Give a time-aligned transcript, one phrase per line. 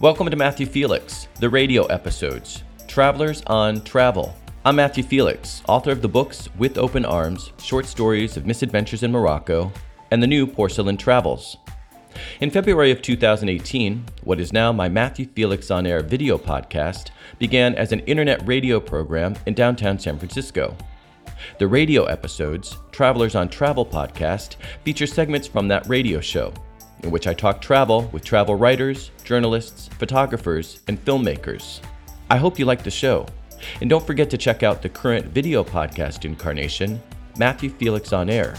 [0.00, 4.32] Welcome to Matthew Felix, the radio episodes, Travelers on Travel.
[4.64, 9.10] I'm Matthew Felix, author of the books With Open Arms, Short Stories of Misadventures in
[9.10, 9.72] Morocco,
[10.12, 11.56] and the new Porcelain Travels.
[12.40, 17.74] In February of 2018, what is now my Matthew Felix on Air video podcast began
[17.74, 20.76] as an internet radio program in downtown San Francisco.
[21.58, 24.54] The radio episodes, Travelers on Travel podcast,
[24.84, 26.54] feature segments from that radio show
[27.02, 31.80] in which I talk travel with travel writers, journalists, photographers, and filmmakers.
[32.30, 33.26] I hope you like the show.
[33.80, 37.00] And don't forget to check out the current video podcast incarnation,
[37.38, 38.54] Matthew Felix on Air,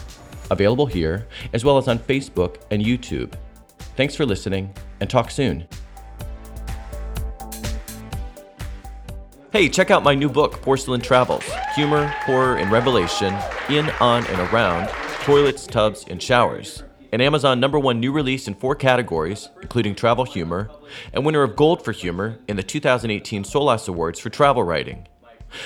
[0.51, 3.33] available here as well as on Facebook and YouTube.
[3.95, 5.67] Thanks for listening and talk soon.
[9.51, 11.43] Hey, check out my new book, Porcelain Travels
[11.73, 13.35] Humor, Horror, and Revelation
[13.67, 14.89] in, on, and around
[15.23, 20.25] toilets, tubs, and showers an Amazon number one new release in four categories, including travel
[20.25, 20.69] humor,
[21.11, 25.07] and winner of Gold for Humor in the 2018 SOLAS Awards for travel writing.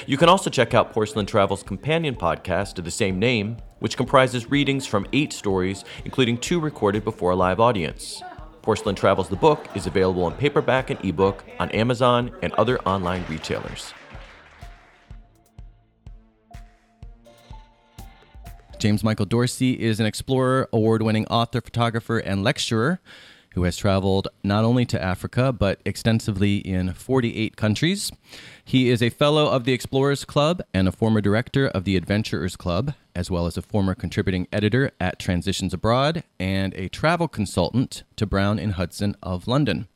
[0.06, 4.50] You can also check out Porcelain Travel's companion podcast of the same name, which comprises
[4.50, 8.22] readings from eight stories, including two recorded before a live audience.
[8.62, 13.26] Porcelain Travels the book is available in paperback and ebook on Amazon and other online
[13.28, 13.94] retailers.
[18.84, 23.00] James Michael Dorsey is an explorer, award winning author, photographer, and lecturer
[23.54, 28.12] who has traveled not only to Africa, but extensively in 48 countries.
[28.66, 32.58] He is a fellow of the Explorers Club and a former director of the Adventurers
[32.58, 38.04] Club, as well as a former contributing editor at Transitions Abroad and a travel consultant
[38.18, 39.88] to Brown and Hudson of London.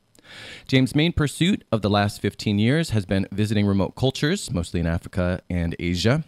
[0.66, 4.86] James' main pursuit of the last 15 years has been visiting remote cultures, mostly in
[4.86, 6.24] Africa and Asia.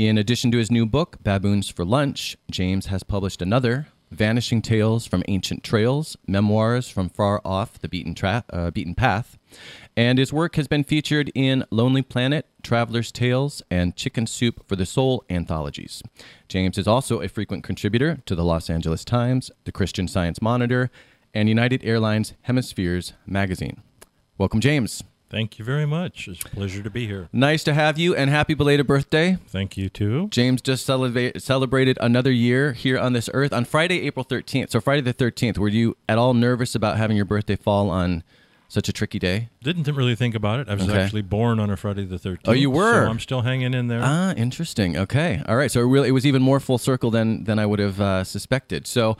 [0.00, 5.06] In addition to his new book, Baboons for Lunch, James has published another, Vanishing Tales
[5.06, 9.36] from Ancient Trails Memoirs from Far Off the Beaten, tra- uh, Beaten Path.
[9.98, 14.74] And his work has been featured in Lonely Planet, Traveler's Tales, and Chicken Soup for
[14.74, 16.02] the Soul anthologies.
[16.48, 20.90] James is also a frequent contributor to the Los Angeles Times, the Christian Science Monitor,
[21.34, 23.82] and United Airlines Hemispheres magazine.
[24.38, 25.02] Welcome, James.
[25.30, 26.26] Thank you very much.
[26.26, 27.28] It's a pleasure to be here.
[27.32, 29.38] Nice to have you, and happy belated birthday.
[29.46, 30.26] Thank you too.
[30.28, 34.70] James just celebrated another year here on this earth on Friday, April 13th.
[34.70, 38.24] So, Friday the 13th, were you at all nervous about having your birthday fall on
[38.66, 39.50] such a tricky day?
[39.62, 40.68] Didn't really think about it.
[40.68, 40.98] I was okay.
[40.98, 42.40] actually born on a Friday the 13th.
[42.46, 43.04] Oh, you were?
[43.04, 44.00] So I'm still hanging in there.
[44.02, 44.96] Ah, interesting.
[44.96, 45.42] Okay.
[45.46, 45.70] All right.
[45.70, 48.24] So, it, really, it was even more full circle than, than I would have uh,
[48.24, 48.88] suspected.
[48.88, 49.16] So,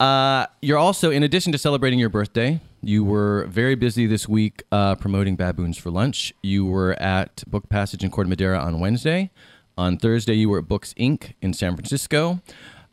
[0.00, 4.62] uh, you're also, in addition to celebrating your birthday, you were very busy this week
[4.70, 6.32] uh, promoting Baboons for Lunch.
[6.42, 9.30] You were at Book Passage in Corte Madera on Wednesday.
[9.78, 11.32] On Thursday, you were at Books Inc.
[11.42, 12.40] in San Francisco.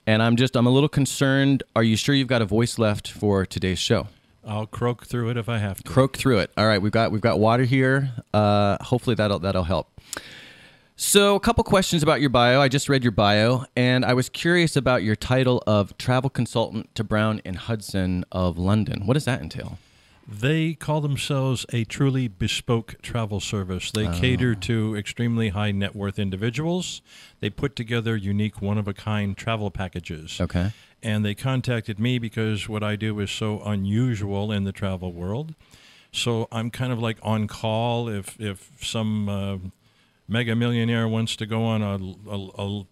[0.06, 1.64] And I'm just, I'm a little concerned.
[1.76, 4.08] Are you sure you've got a voice left for today's show?
[4.46, 5.90] I'll croak through it if I have to.
[5.90, 6.52] Croak through it.
[6.58, 8.12] All right, we've got we've got water here.
[8.34, 10.02] Uh, hopefully that'll that'll help.
[10.96, 12.62] So, a couple questions about your bio.
[12.62, 16.94] I just read your bio, and I was curious about your title of travel consultant
[16.94, 19.08] to Brown and Hudson of London.
[19.08, 19.80] What does that entail?
[20.28, 23.92] They call themselves a truly bespoke travel service.
[23.92, 24.14] They oh.
[24.14, 27.02] cater to extremely high net worth individuals.
[27.40, 30.40] They put together unique, one of a kind travel packages.
[30.40, 30.72] Okay.
[31.02, 35.56] And they contacted me because what I do is so unusual in the travel world.
[36.14, 39.58] So I'm kind of like on call if if some uh,
[40.28, 41.96] mega millionaire wants to go on a,
[42.30, 42.88] a, a,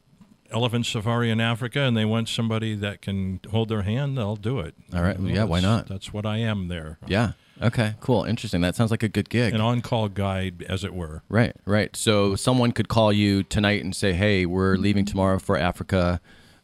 [0.51, 4.59] elephant safari in Africa and they want somebody that can hold their hand, they'll do
[4.59, 4.75] it.
[4.93, 5.17] All right.
[5.19, 5.87] yeah, why not?
[5.87, 6.99] That's what I am there.
[7.07, 7.33] Yeah.
[7.61, 8.23] Okay, cool.
[8.23, 8.61] Interesting.
[8.61, 9.53] That sounds like a good gig.
[9.53, 11.21] An on call guide, as it were.
[11.29, 11.95] Right, right.
[11.95, 16.19] So someone could call you tonight and say, hey, we're leaving tomorrow for Africa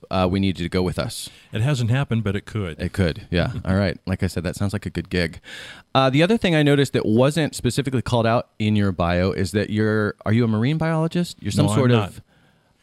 [0.10, 1.30] uh, we need you to go with us.
[1.52, 2.80] It hasn't happened, but it could.
[2.80, 3.54] It could, yeah.
[3.66, 3.98] All right.
[4.06, 5.40] Like I said, that sounds like a good gig.
[5.94, 9.52] Uh, the other thing I noticed that wasn't specifically called out in your bio is
[9.52, 11.38] that you're are you a marine biologist?
[11.42, 12.24] You're some no, sort I'm of, not.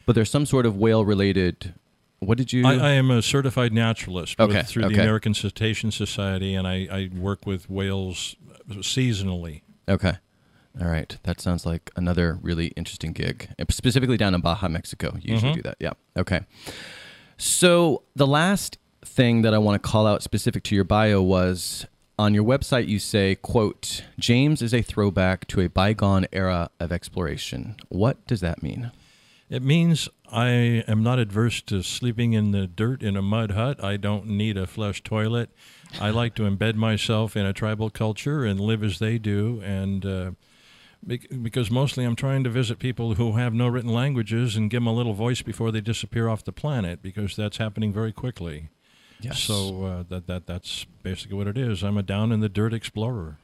[0.05, 1.73] but there's some sort of whale related.
[2.19, 2.65] What did you?
[2.65, 4.95] I, I am a certified naturalist okay, with, through okay.
[4.95, 8.35] the American Cetacean Society, and I, I work with whales
[8.69, 9.61] seasonally.
[9.87, 10.13] Okay.
[10.81, 11.17] All right.
[11.23, 15.15] That sounds like another really interesting gig, specifically down in Baja, Mexico.
[15.21, 15.57] You usually mm-hmm.
[15.57, 15.77] do that.
[15.79, 15.93] Yeah.
[16.17, 16.41] Okay.
[17.37, 21.85] So the last thing that I want to call out specific to your bio was
[22.17, 26.91] on your website you say quote james is a throwback to a bygone era of
[26.91, 27.75] exploration.
[27.89, 28.91] What does that mean?
[29.49, 33.83] It means i am not adverse to sleeping in the dirt in a mud hut.
[33.83, 35.49] I don't need a flush toilet.
[35.99, 40.05] I like to embed myself in a tribal culture and live as they do and
[40.05, 40.31] uh,
[41.07, 44.87] because mostly I'm trying to visit people who have no written languages and give them
[44.87, 48.69] a little voice before they disappear off the planet because that's happening very quickly.
[49.19, 49.39] Yes.
[49.39, 51.83] So uh, that that that's basically what it is.
[51.83, 53.37] I'm a down in the dirt explorer.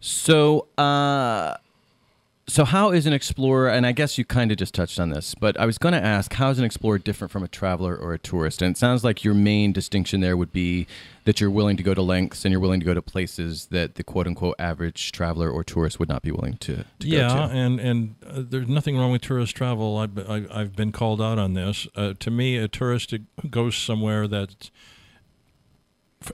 [0.00, 1.56] So, uh,
[2.48, 3.68] so how is an explorer?
[3.68, 6.02] And I guess you kind of just touched on this, but I was going to
[6.02, 8.62] ask, how is an explorer different from a traveler or a tourist?
[8.62, 10.86] And it sounds like your main distinction there would be
[11.24, 13.96] that you're willing to go to lengths and you're willing to go to places that
[13.96, 17.48] the quote unquote average traveler or tourist would not be willing to, to yeah, go
[17.48, 17.54] to.
[17.54, 19.98] and and uh, there's nothing wrong with tourist travel.
[19.98, 21.88] I've I've been called out on this.
[21.96, 23.12] Uh, to me, a tourist
[23.50, 24.70] goes somewhere that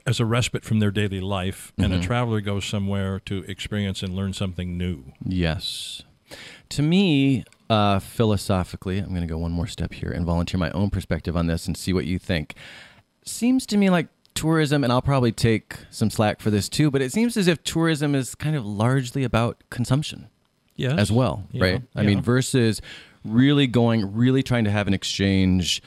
[0.05, 2.03] as a respite from their daily life, and a Mhm.
[2.03, 5.13] traveler goes somewhere to experience and learn something new.
[5.25, 6.03] Yes.
[6.69, 10.71] To me, uh, philosophically, I'm going to go one more step here and volunteer my
[10.71, 12.55] own perspective on this and see what you think.
[13.25, 17.01] Seems to me like tourism, and I'll probably take some slack for this too, but
[17.01, 20.27] it seems as if tourism is kind of largely about consumption
[20.75, 21.81] Yes, as well, Yeah, right?
[21.95, 22.81] I mean, versus
[23.23, 25.81] really going, really trying to have an exchange.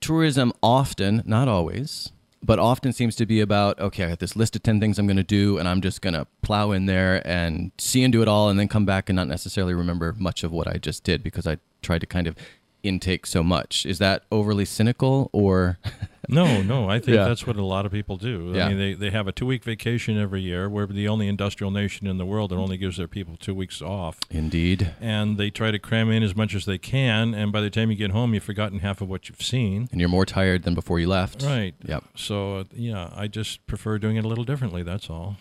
[0.00, 2.12] Tourism often, not always,
[2.42, 5.06] but often seems to be about okay, I got this list of 10 things I'm
[5.06, 8.22] going to do, and I'm just going to plow in there and see and do
[8.22, 11.04] it all, and then come back and not necessarily remember much of what I just
[11.04, 12.36] did because I tried to kind of
[12.82, 13.86] intake so much.
[13.86, 15.78] Is that overly cynical or?
[16.28, 17.24] No, no, I think Yeah.
[17.24, 18.52] that's what a lot of people do.
[18.54, 18.66] Yeah.
[18.66, 20.68] I mean, they, they have a two week vacation every year.
[20.68, 23.82] We're the only industrial nation in the world that only gives their people two weeks
[23.82, 24.18] off.
[24.30, 24.94] Indeed.
[25.00, 27.34] And they try to cram in as much as they can.
[27.34, 29.88] And by the time you get home, you've forgotten half of what you've seen.
[29.90, 31.42] And you're more tired than before you left.
[31.42, 31.74] Right.
[31.84, 32.04] Yep.
[32.14, 34.84] So, uh, yeah, I just prefer doing it a little differently.
[34.84, 35.36] That's all.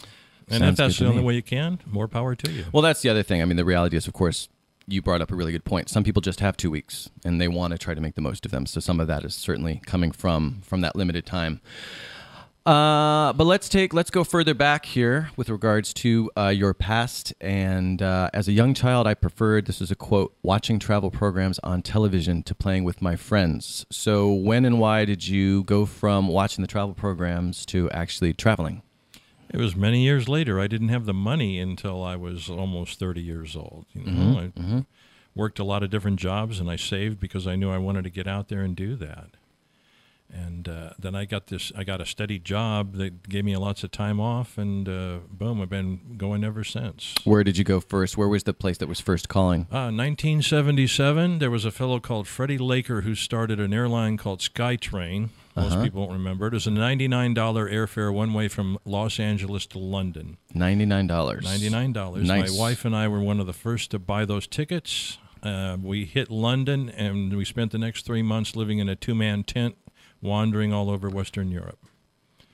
[0.50, 1.24] And Sounds if that's the only me.
[1.26, 2.66] way you can, more power to you.
[2.74, 3.40] Well, that's the other thing.
[3.44, 4.50] I mean, the reality is, of course,
[4.88, 5.90] you brought up a really good point.
[5.90, 8.46] Some people just have two weeks, and they want to try to make the most
[8.46, 8.66] of them.
[8.66, 11.62] So some of that is certainly coming from from that limited time.
[12.64, 17.34] Uh, but let's take let's go further back here with regards to uh, your past.
[17.42, 21.58] And uh, as a young child, I preferred this is a quote watching travel programs
[21.64, 23.86] on television to playing with my friends.
[23.90, 28.84] So when and why did you go from watching the travel programs to actually traveling?
[29.54, 30.60] It was many years later.
[30.60, 33.86] I didn't have the money until I was almost 30 years old.
[33.94, 34.80] You know, I Mm-hmm.
[35.36, 38.10] worked a lot of different jobs and I saved because I knew I wanted to
[38.10, 39.32] get out there and do that.
[40.34, 41.74] And uh, then I got this.
[41.76, 45.62] I got a steady job that gave me lots of time off, and uh, boom,
[45.62, 47.16] I've been going ever since.
[47.26, 48.16] Where did you go first?
[48.18, 49.64] Where was the place that was first calling?
[49.70, 55.30] Uh, 1977, there was a fellow called Freddie Laker who started an airline called SkyTrain.
[55.56, 55.84] Most Uh-huh.
[55.84, 56.54] people won't remember it.
[56.54, 60.38] It was a $99 airfare one way from Los Angeles to London.
[60.54, 61.44] Ninety nine dollars.
[61.44, 62.28] Ninety-nine dollars.
[62.28, 62.52] Nice.
[62.54, 65.18] My wife and I were one of the first to buy those tickets.
[65.44, 69.44] Uh, we hit London, and we spent the next three months living in a two-man
[69.44, 69.76] tent,
[70.22, 71.80] wandering all over Western Europe.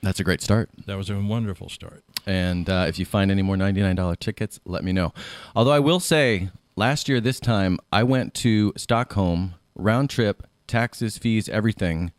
[0.02, 0.70] That's a great start.
[0.86, 2.02] That was a wonderful start.
[2.26, 5.12] And uh, if you find any more $99 tickets, let me know.
[5.56, 11.18] Although I will say, last year, this time, I went to Stockholm, round trip, taxes,
[11.18, 12.12] fees, everything,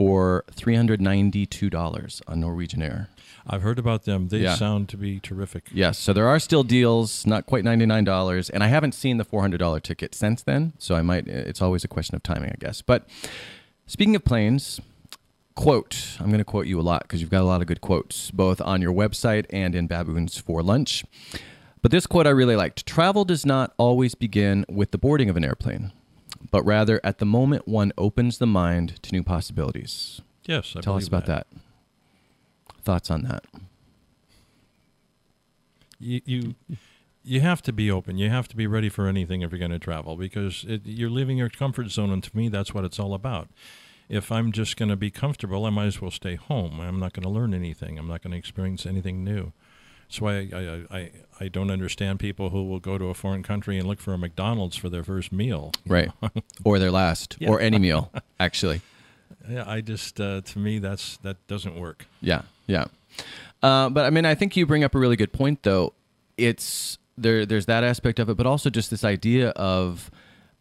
[0.00, 3.10] for $392 on Norwegian Air.
[3.46, 4.28] I've heard about them.
[4.28, 4.54] They Yeah.
[4.54, 5.68] sound to be terrific.
[5.74, 9.78] Yes, so there are still deals, not quite $99, and I haven't seen the $400
[9.78, 12.80] ticket since then, so I might, uh, it's always a question of timing, I guess.
[12.80, 13.06] But
[13.86, 14.80] speaking of planes,
[15.54, 17.82] quote, I'm going to quote you a lot because you've got a lot of good
[17.82, 21.04] quotes, both on your website and in Baboons for Lunch.
[21.82, 25.36] But this quote I really liked Travel does not always begin with the boarding of
[25.36, 25.92] an airplane,
[26.50, 30.20] but rather at the moment one opens the mind to new possibilities.
[30.44, 31.46] Yes, I Tell us about that.
[32.82, 33.44] Thoughts on that?
[35.98, 36.54] You, you
[37.22, 38.16] you have to be open.
[38.16, 41.10] You have to be ready for anything if you're going to travel because it, you're
[41.10, 43.48] leaving your comfort zone, and to me, that's what it's all about.
[44.08, 46.80] If I'm just going to be comfortable, I might as well stay home.
[46.80, 47.98] I'm not going to learn anything.
[47.98, 49.52] I'm not going to experience anything new.
[50.10, 53.44] That's why I, I, I, I don't understand people who will go to a foreign
[53.44, 55.70] country and look for a McDonald's for their first meal.
[55.86, 56.10] Right.
[56.64, 57.48] or their last, Yeah.
[57.50, 58.80] or any meal, actually.
[59.48, 62.06] Yeah, I just uh, to me that's that doesn't work.
[62.20, 62.86] Yeah, yeah.
[63.62, 65.92] Uh, but I mean, I think you bring up a really good point, though.
[66.36, 67.46] It's there.
[67.46, 70.10] There's that aspect of it, but also just this idea of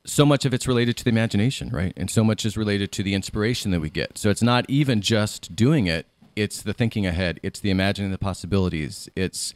[0.06, 1.91] so much of it's related to the imagination, right?
[1.98, 4.18] And so much is related to the inspiration that we get.
[4.20, 6.06] So it's not even just doing it;
[6.39, 7.39] it's the thinking ahead.
[7.43, 9.10] It's the imagining the possibilities.
[9.15, 9.53] It's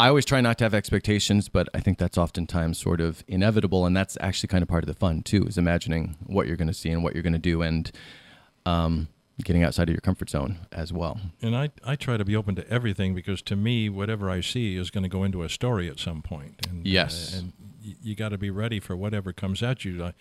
[0.00, 3.84] I always try not to have expectations, but I think that's oftentimes sort of inevitable,
[3.86, 6.68] and that's actually kind of part of the fun too, is imagining what you're going
[6.68, 7.90] to see and what you're going to do, and
[8.64, 9.08] um,
[9.44, 11.20] getting outside of your comfort zone as well.
[11.42, 14.76] And I, I try to be open to everything because to me, whatever I see
[14.76, 16.66] is going to go into a story at some point.
[16.68, 17.34] And, Yes.
[17.34, 17.52] uh, and
[18.02, 20.04] you got to be ready for whatever comes at you.
[20.04, 20.12] I,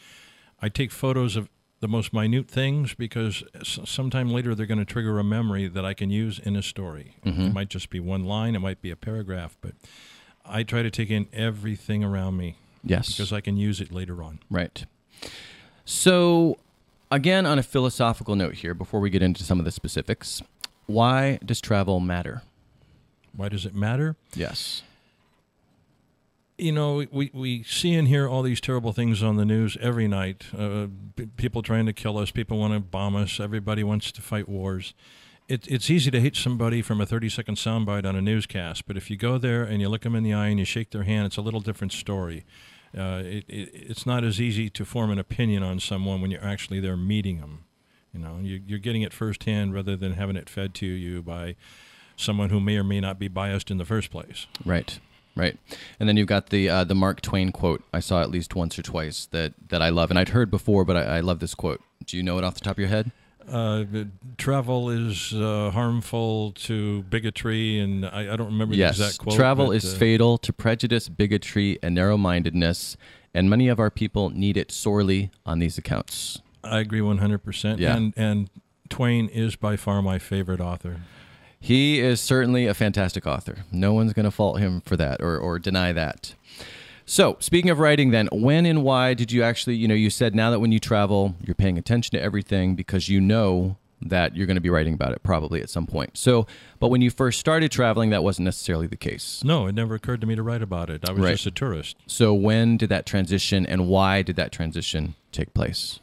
[0.61, 1.49] I take photos of
[1.79, 5.85] the most minute things because s- sometime later they're going to trigger a memory that
[5.85, 7.15] I can use in a story.
[7.25, 7.47] Mhm.
[7.49, 9.73] It might just be one line, it might be a paragraph, but
[10.45, 13.09] I try to take in everything around me Yes.
[13.09, 14.39] because I can use it later on.
[14.49, 14.85] Right.
[15.85, 16.57] So,
[17.11, 20.41] again, on a philosophical note here, before we get into some of the specifics,
[20.85, 22.41] why does travel matter?
[23.35, 24.15] Why does it matter?
[24.35, 24.83] Yes.
[26.57, 30.07] You know, we, we see and hear all these terrible things on the news every
[30.07, 30.45] night.
[30.57, 30.87] Uh,
[31.35, 34.93] people trying to kill us, people want to bomb us, everybody wants to fight wars.
[35.47, 38.97] It, it's easy to hate somebody from a 30 second soundbite on a newscast, but
[38.97, 41.03] if you go there and you look them in the eye and you shake their
[41.03, 42.43] hand, it's a little different story.
[42.97, 46.43] Uh, it, it, it's not as easy to form an opinion on someone when you're
[46.43, 47.65] actually there meeting them.
[48.13, 51.55] You know, you, you're getting it firsthand rather than having it fed to you by
[52.15, 54.47] someone who may or may not be biased in the first place.
[54.65, 54.99] Right.
[55.37, 55.57] Right,
[55.99, 57.83] and then you've got the uh, the Mark Twain quote.
[57.93, 60.83] I saw at least once or twice that, that I love, and I'd heard before,
[60.83, 61.81] but I, I love this quote.
[62.05, 63.11] Do you know it off the top of your head?
[63.49, 63.85] Uh,
[64.37, 68.97] travel is uh, harmful to bigotry, and I, I don't remember yes.
[68.97, 69.35] the exact quote.
[69.35, 72.97] Travel but, is uh, fatal to prejudice, bigotry, and narrow mindedness,
[73.33, 76.41] and many of our people need it sorely on these accounts.
[76.63, 77.79] I agree 100%.
[77.79, 77.95] Yeah.
[77.95, 78.49] And, and
[78.89, 81.01] Twain is by far my favorite author.
[81.59, 83.65] He is certainly a fantastic author.
[83.71, 86.35] No one's going to fault him for that or, or deny that.
[87.05, 90.35] So, speaking of writing, then, when and why did you actually, you know, you said
[90.35, 94.45] now that when you travel, you're paying attention to everything because you know that you're
[94.45, 96.17] going to be writing about it probably at some point.
[96.17, 96.45] So,
[96.79, 99.41] but when you first started traveling, that wasn't necessarily the case.
[99.43, 101.07] No, it never occurred to me to write about it.
[101.07, 101.31] I was Right.
[101.31, 101.95] just a tourist.
[102.07, 105.99] So, when did that transition and why did that transition take place?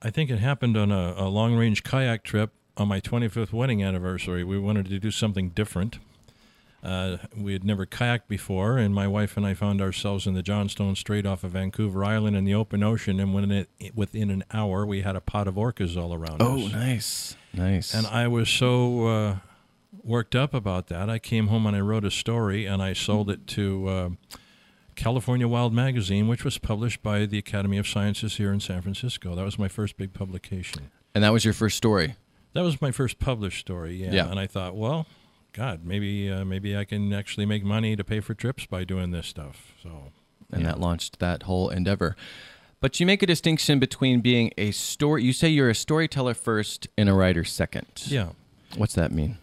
[0.00, 3.82] I think it happened on a, a long range kayak trip on my 25th wedding
[3.82, 4.44] anniversary.
[4.44, 5.98] We wanted to do something different.
[6.82, 10.42] Uh, we had never kayaked before, and my wife and I found ourselves in the
[10.44, 13.18] Johnstone Strait off of Vancouver Island in the open ocean.
[13.18, 16.48] And when it, within an hour, we had a pot of orcas all around us.
[16.48, 17.36] Oh, nice.
[17.52, 17.92] Nice.
[17.92, 19.36] And I was so uh,
[20.04, 21.10] worked up about that.
[21.10, 24.08] I came home and I wrote a story and I sold it to uh,
[24.94, 29.34] California Wild Magazine, which was published by the Academy of Sciences here in San Francisco.
[29.34, 30.90] That was my first big publication.
[31.12, 32.14] and that was your first story.
[32.54, 33.96] That was my first published story.
[33.96, 34.12] Yeah.
[34.12, 34.30] Yeah.
[34.30, 35.06] And I thought, well,
[35.52, 39.10] God, maybe uh, maybe I can actually make money to pay for trips by doing
[39.10, 39.72] this stuff.
[39.82, 40.12] So.
[40.50, 40.68] and yeah.
[40.68, 42.16] that launched that whole endeavor.
[42.80, 45.24] But you make a distinction between being a story.
[45.24, 47.86] You say you're a storyteller first and a writer second.
[48.06, 48.30] Yeah.
[48.76, 49.38] What's that mean?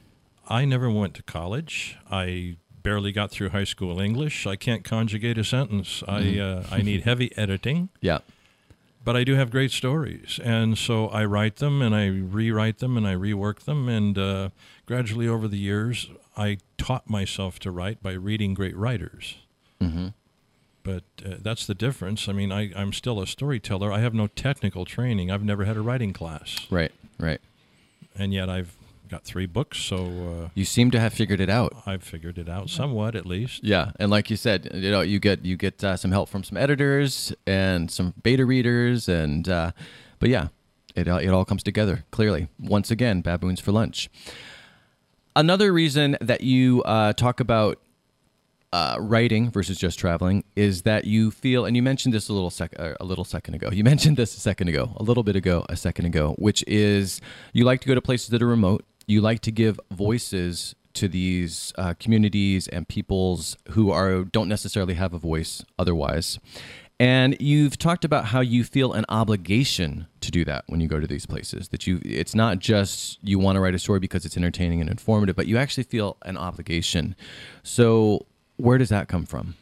[0.47, 1.97] I never went to college.
[2.09, 4.45] I barely got through high school English.
[4.45, 6.03] I can't conjugate a sentence.
[6.07, 8.19] I uh, I need heavy editing, Yeah.
[9.05, 12.97] But I do have great stories, and so I write them and I rewrite them
[12.97, 14.49] and I rework them, and uh,
[14.85, 19.37] gradually over the years, I taught myself to write by reading great writers.
[19.79, 20.07] Mm-hmm.
[20.83, 22.27] But uh, that's the difference.
[22.27, 23.91] I mean, I, I'm still a storyteller.
[23.91, 25.31] I have no technical training.
[25.31, 26.91] I've never had a writing class, Right.
[27.17, 27.41] Right.
[28.17, 28.75] and yet I've
[29.09, 31.73] got three books, so You seem to have figured it out.
[31.75, 33.63] uh, I've figured it out somewhat, at least.
[33.63, 36.43] Yeah, and like you said, you know, you get you get uh, some help from
[36.43, 39.71] some editors and some beta readers, and uh,
[40.19, 40.47] but yeah,
[40.95, 42.47] it all- it all comes together clearly.
[42.59, 44.09] Once again, baboons for lunch.
[45.35, 47.79] Another reason that you uh, talk about
[48.71, 52.49] uh, writing versus just traveling is that you feel, and you mentioned this a little
[52.49, 53.69] sec- uh, a little second ago.
[53.71, 57.19] You mentioned this a second ago, a little bit ago, a second ago, which is
[57.53, 58.85] you like to go to places that are remote.
[59.05, 64.93] You like to give voices to these uh, communities and peoples who are don't necessarily
[64.95, 66.39] have a voice otherwise.
[66.97, 70.99] And you've talked about how you feel an obligation to do that when you go
[70.99, 71.67] to these places.
[71.69, 74.89] That you, it's not just you want to write a story because it's entertaining and
[74.89, 77.15] informative, but you actually feel an obligation.
[77.63, 79.55] So, where does that come from?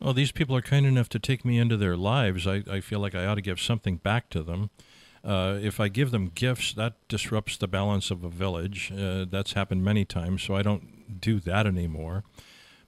[0.00, 2.46] Well, these people are kind enough to take me into their lives.
[2.46, 4.70] I, I feel like I ought to give something back to them.
[5.22, 8.90] Uh, if I give them gifts, that disrupts the balance of a village.
[8.90, 12.24] Uh, that's happened many times, so I don't do that anymore.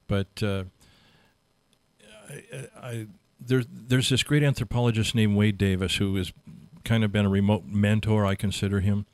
[0.09, 0.65] But uh,
[2.31, 3.07] I, I,
[3.39, 6.33] there's there's this great anthropologist named Wade Davis who has
[6.85, 8.25] kind of been a remote mentor.
[8.25, 9.07] I consider him,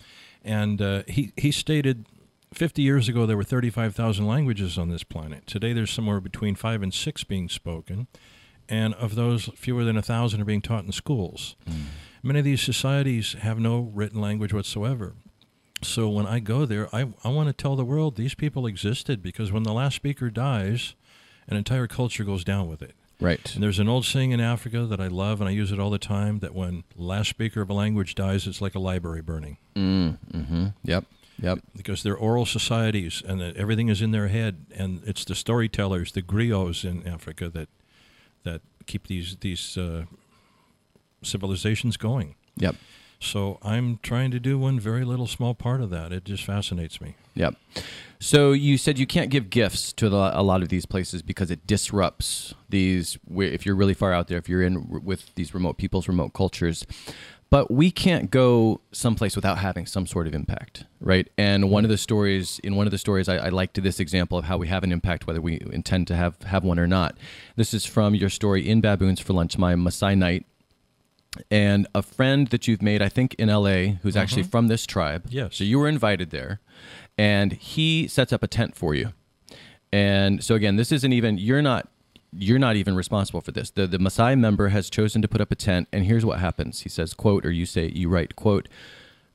[0.45, 2.07] and uh, he he stated
[2.53, 5.47] 50 years ago, there were 35,000 languages on this planet.
[5.47, 8.07] Today, there's somewhere between five and six being spoken.
[8.69, 11.57] And of those, fewer than a thousand are being taught in schools.
[12.23, 15.15] Many of these societies have no written language whatsoever.
[15.83, 19.23] So when I go there, I, I want to tell the world these people existed
[19.23, 20.95] because when the last speaker dies,
[21.47, 22.95] an entire culture goes down with it.
[23.21, 23.53] Right.
[23.55, 25.91] And there's an old saying in Africa that I love and I use it all
[25.91, 29.57] the time that when last speaker of a language dies, it's like a library burning
[29.77, 30.67] Mm, mm-hmm.
[30.85, 31.05] Yep.
[31.41, 31.61] Yep.
[31.77, 36.11] because they're oral societies and that everything is in their head and it's the storytellers
[36.11, 37.69] the griots in africa that
[38.43, 40.07] that keep these these uh,
[41.23, 42.77] civilizations going Yep.
[43.21, 47.01] so i'm trying to do one very little small part of that it just fascinates
[47.01, 47.55] me Yep.
[48.19, 51.69] So you said you can't give gifts to a lot of these places because it
[51.69, 53.17] disrupts these.
[53.31, 56.85] If you're really far out there, if you're in with these remote peoples, remote cultures,
[57.49, 61.29] but we can't go someplace without having some sort of impact, right?
[61.39, 64.37] And one of the stories, in one of the stories, I, I liked this example
[64.37, 67.17] of how we have an impact, whether we intend to have have one or not.
[67.55, 70.45] This is from your story in Baboons for Lunch, my Maasai night,
[71.51, 73.61] and a friend that you've made, I think, in LA,
[74.03, 74.19] who's mm-hmm.
[74.19, 75.27] actually from this tribe.
[75.29, 75.57] Yes.
[75.57, 76.61] So you were invited there,
[77.17, 79.13] and he sets up a tent for you.
[79.93, 81.89] And so again, this isn't even you're not
[82.33, 83.71] you're not even responsible for this.
[83.71, 86.81] The the Maasai member has chosen to put up a tent, and here's what happens.
[86.81, 88.69] He says, "quote," or you say, you write, "quote."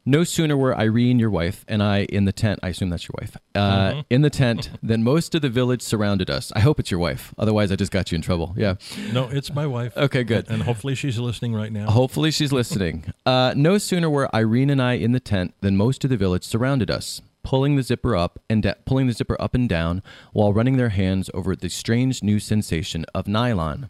[0.06, 2.60] No sooner were Irene, your wife, and I in the tent.
[2.62, 3.38] I assume that's your wife.
[3.56, 6.52] Uh, In the tent, than most of the village surrounded us.
[6.56, 7.34] I hope it's your wife.
[7.38, 8.54] Otherwise, I just got you in trouble.
[8.58, 8.76] Yeah.
[9.14, 9.96] No, it's my wife.
[9.96, 10.50] Okay, good.
[10.50, 11.90] And hopefully she's listening right now.
[11.90, 13.06] Hopefully, she's listening.
[13.26, 16.44] Uh, no sooner were Irene and I in the tent than most of the village
[16.44, 20.52] surrounded us, pulling the zipper up and da- pulling the zipper up and down while
[20.52, 23.90] running their hands over the strange new sensation of nylon.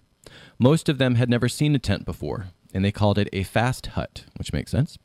[0.60, 3.88] Most of them had never seen a tent before, and they called it a fast
[3.88, 4.98] hut, which makes sense.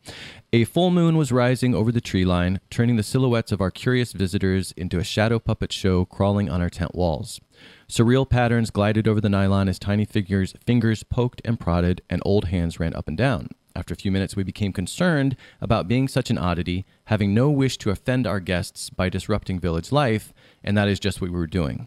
[0.52, 4.12] A full moon was rising over the tree line, turning the silhouettes of our curious
[4.12, 7.40] visitors into a shadow puppet show crawling on our tent walls.
[7.88, 12.46] Surreal patterns glided over the nylon as tiny figures fingers poked and prodded, and old
[12.46, 13.48] hands ran up and down.
[13.76, 17.78] After a few minutes, we became concerned about being such an oddity, having no wish
[17.78, 20.32] to offend our guests by disrupting village life,
[20.64, 21.86] and that is just what we were doing.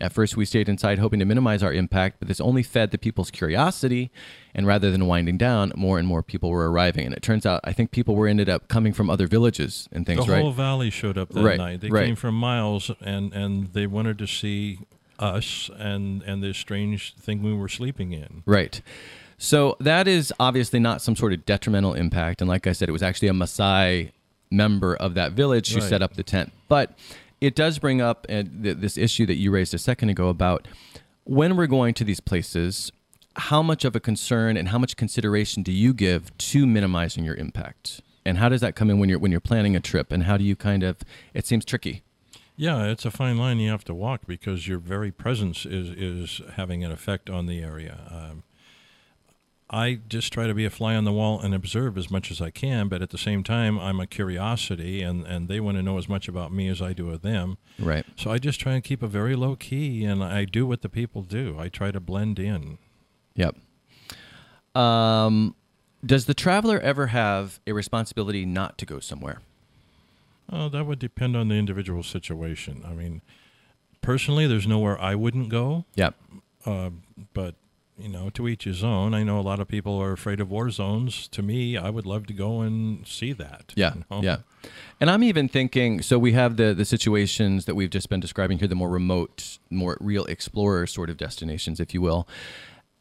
[0.00, 2.98] At first, we stayed inside hoping to minimize our impact, but this only fed the
[2.98, 4.10] people's curiosity.
[4.54, 7.06] And rather than winding down, more and more people were arriving.
[7.06, 10.06] And it turns out, I think people were ended up coming from other villages and
[10.06, 10.26] things, right?
[10.26, 10.42] the right?
[10.42, 11.80] whole valley showed up that Right, night.
[11.80, 12.06] They right.
[12.06, 14.78] came from miles, and and they wanted to see
[15.18, 18.42] us and and this strange thing we were sleeping in.
[18.46, 18.80] Right.
[19.36, 22.40] So that is obviously not some sort of detrimental impact.
[22.40, 24.10] And like I said, it was actually a Maasai
[24.50, 25.88] member of that village who Right.
[25.88, 26.52] set up the tent.
[26.68, 26.96] But
[27.40, 30.66] it does bring up uh, th- this issue that you raised a second ago about
[31.24, 32.90] when we're going to these places,
[33.36, 37.36] how much of a concern and how much consideration do you give to minimizing your
[37.36, 38.00] impact?
[38.24, 40.12] And how does that come in when you're when you're planning a trip?
[40.12, 40.98] And how do you kind of?
[41.34, 42.02] It seems tricky.
[42.56, 46.42] Yeah, it's a fine line you have to walk because your very presence is is
[46.54, 48.00] having an effect on the area.
[48.10, 48.42] Um,
[49.70, 52.40] I just try to be a fly on the wall and observe as much as
[52.40, 55.82] I can, but at the same time, I'm a curiosity, and, and they want to
[55.82, 57.58] know as much about me as I do of them.
[57.78, 58.06] Right.
[58.16, 60.88] So I just try and keep a very low key, and I do what the
[60.88, 61.56] people do.
[61.58, 62.78] I try to blend in.
[63.34, 63.56] Yep.
[64.74, 65.54] Um,
[66.04, 69.40] does the traveler ever have a responsibility not to go somewhere?
[70.50, 72.84] Oh, that would depend on the individual situation.
[72.86, 73.20] I mean,
[74.00, 76.14] personally, there's nowhere I wouldn't go, Yep.
[76.64, 76.90] uh,
[77.34, 77.54] but
[77.98, 79.14] you know, to each his own.
[79.14, 81.28] I know a lot of people are afraid of war zones.
[81.28, 83.72] To me, I would love to go and see that.
[83.74, 84.22] Yeah, you know?
[84.22, 84.36] yeah.
[85.00, 86.02] And I'm even thinking.
[86.02, 89.58] So we have the the situations that we've just been describing here, the more remote,
[89.70, 92.28] more real explorer sort of destinations, if you will.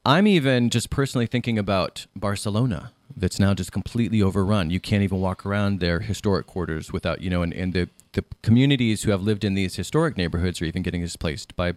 [0.06, 4.70] I'm even just personally thinking about Barcelona, that's now just completely overrun.
[4.70, 8.24] You can't even walk around their historic quarters without, you know, and, and the the
[8.42, 11.74] communities who have lived in these historic neighborhoods are even getting displaced by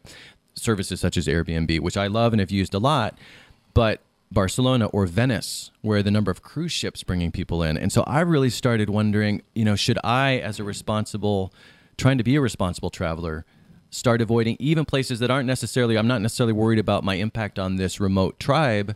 [0.55, 3.19] services such as Airbnb, which I love and have used a lot.
[3.75, 4.01] But
[4.33, 7.77] Barcelona or Venice, where the number of cruise ships bringing people in.
[7.77, 11.53] And so I really started wondering, you know, should I, as a responsible,
[11.97, 13.45] trying to be a responsible traveler,
[13.91, 17.75] start avoiding even places that aren't necessarily, I'm not necessarily worried about my impact on
[17.75, 18.95] this remote tribe,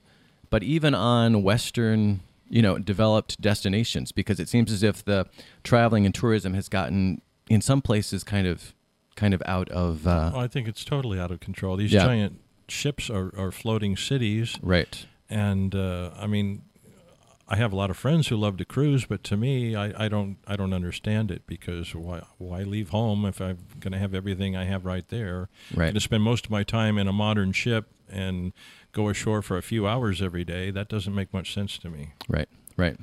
[0.51, 5.27] but even on Western, you know, developed destinations, because it seems as if the
[5.64, 8.73] traveling and tourism has gotten, in some places, kind of.
[9.16, 11.77] Kind of out of uh, Well, I think it's totally out of control.
[11.77, 12.05] These Yeah.
[12.05, 16.62] giant ships are, are floating cities, right, and uh, I mean,
[17.46, 20.09] I have a lot of friends who love to cruise, but to me, I, I
[20.09, 24.14] don't I don't understand it because why why leave home if I'm going to have
[24.14, 25.48] everything I have right there?
[25.74, 25.92] Right.
[25.94, 28.53] To spend most of my time in a modern ship and
[28.92, 32.12] go ashore for a few hours every day, that doesn't make much sense to me.
[32.29, 32.96] Right, right.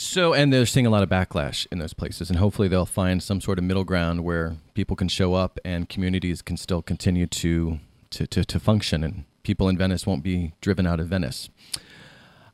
[0.00, 3.20] So, and they're seeing a lot of backlash in those places, and hopefully they'll find
[3.20, 7.26] some sort of middle ground where people can show up and communities can still continue
[7.26, 7.80] to
[8.10, 11.48] to, to, to function, and people in Venice won't be driven out of Venice.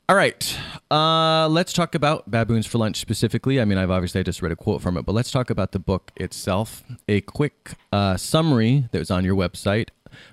[0.08, 0.58] All right,
[0.90, 3.60] uh, let's talk about Baboons for Lunch specifically.
[3.60, 5.72] I mean, I've obviously I just read a quote from it, but let's talk about
[5.72, 6.82] the book itself.
[7.08, 9.90] A quick uh, summary that was on your website.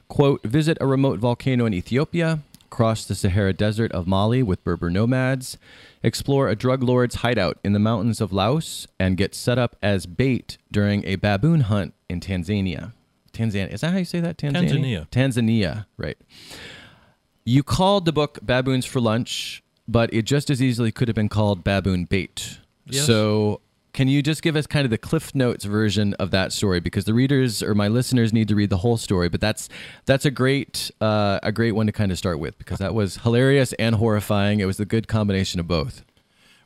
[0.08, 4.90] Quote, visit a remote volcano in Ethiopia, cross the Sahara Desert of Mali with Berber
[4.90, 5.58] nomads,
[6.04, 10.06] explore a drug lord's hideout in the mountains of Laos, and get set up as
[10.06, 12.94] bait during a baboon hunt in Tanzania.
[13.34, 14.38] Tanzania, is that how you say that?
[14.38, 15.08] Tanzania?
[15.10, 15.10] Tanzania.
[15.10, 16.18] Tanzania, right.
[17.46, 21.30] You called the book Baboons for Lunch, but it just as easily could have been
[21.30, 22.60] called Baboon Bait.
[22.86, 23.06] Yes.
[23.06, 23.62] So
[23.94, 27.04] Can you just give us kind of the Cliff Notes version of that story because
[27.06, 29.28] the readers or my listeners need to read the whole story.
[29.28, 29.68] But that's
[30.06, 33.18] that's a great uh, a great one to kind of start with because that was
[33.18, 34.60] hilarious and horrifying.
[34.62, 36.06] It was a good combination of both.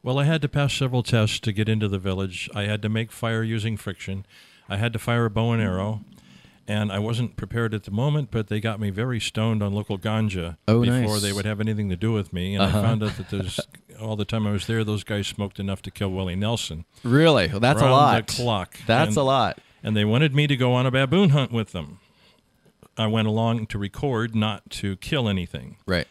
[0.04, 2.48] Well, I had to pass several tests to get into the village.
[2.54, 4.24] I had to make fire using friction.
[4.70, 6.02] I had to fire a bow and arrow.
[6.68, 10.00] And I wasn't prepared at the moment, but they got me very stoned on local
[10.00, 11.22] ganja Oh, before nice.
[11.22, 12.56] they would have anything to do with me.
[12.56, 12.80] And Uh-huh.
[12.80, 13.60] I found out that there's,
[14.00, 16.86] all the time I was there, those guys smoked enough to kill Willie Nelson.
[17.04, 18.28] Really, well, that's a lot.
[18.28, 18.78] The clock.
[18.88, 19.60] That's and, a lot.
[19.84, 22.00] And they wanted me to go on a baboon hunt with them.
[22.98, 25.78] I went along to record, not to kill anything.
[25.86, 26.08] Right.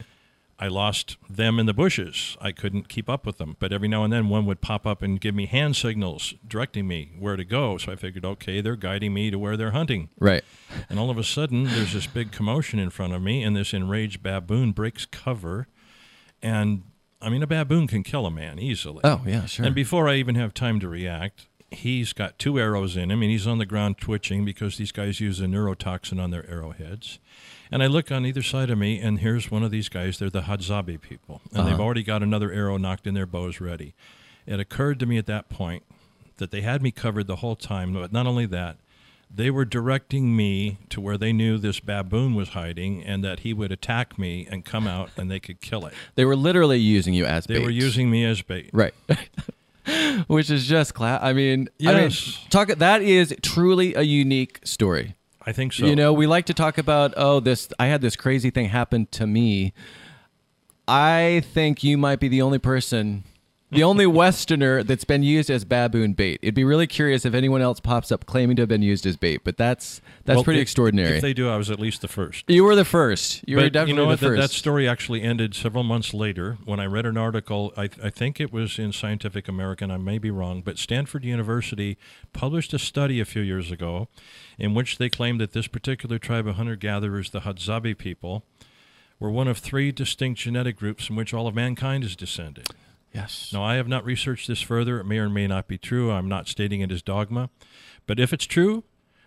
[0.57, 2.37] I lost them in the bushes.
[2.41, 3.57] I couldn't keep up with them.
[3.59, 6.87] But every now and then one would pop up and give me hand signals directing
[6.87, 7.77] me where to go.
[7.77, 10.11] So I figured, okay, they're guiding me to where they're hunting.
[10.19, 10.45] Right.
[10.89, 13.75] And all of a sudden, there's this big commotion in front of me, and this
[13.75, 15.67] enraged baboon breaks cover.
[16.41, 16.85] And
[17.25, 19.01] I mean, a baboon can kill a man easily.
[19.05, 19.65] Oh yeah, sure.
[19.67, 23.31] And before I even have time to react, he's got two arrows in him, and
[23.31, 27.19] he's on the ground twitching because these guys use a neurotoxin on their arrowheads.
[27.71, 30.19] And I look on either side of me, and here's one of these guys.
[30.19, 31.83] They're the Hadzabe people, and they've Uh-huh.
[31.83, 33.95] already got another arrow nocked in their bows ready.
[34.47, 35.83] It occurred to me at that point
[36.37, 38.77] that they had me covered the whole time, but not only that,
[39.37, 43.53] they were directing me to where they knew this baboon was hiding and that he
[43.53, 45.95] would attack me and come out and they could kill it.
[46.15, 47.59] they were literally using you as They bait.
[47.61, 48.71] They were using me as bait.
[48.73, 48.95] right.
[50.29, 51.21] Which is just class.
[51.23, 52.47] I mean, I mean, Yes.
[52.49, 52.69] talk.
[52.69, 55.15] That is truly a unique story.
[55.47, 55.85] I think so.
[55.85, 57.69] You know, we like to talk about, oh, this.
[57.79, 59.75] I had this crazy thing happen to me.
[60.89, 63.25] I think you might be the only person,
[63.71, 66.39] the only Westerner that's been used as baboon bait.
[66.43, 69.17] It'd be really curious if anyone else pops up claiming to have been used as
[69.17, 71.17] bait, but that's that's Well, pretty if- extraordinary.
[71.17, 72.45] If they do, I was at least the first.
[72.49, 73.43] you were the first.
[73.49, 74.19] You were but definitely you know the what?
[74.21, 74.41] First.
[74.41, 77.73] that story actually ended several months later when I read an article.
[77.77, 79.91] I, I think it was in Scientific American.
[79.91, 81.99] I may be wrong, but Stanford University
[82.33, 84.09] published a study a few years ago
[84.57, 88.45] in which they claimed that this particular tribe of hunter gatherers, the Hadzabe people,
[89.19, 92.69] were one of three distinct genetic groups from which all of mankind is descended.
[93.15, 93.51] Yes.
[93.53, 95.01] Now, I have not researched this further.
[95.01, 96.11] It may or may not be true.
[96.11, 97.51] I'm not stating it as dogma.
[98.07, 98.85] But if it's true,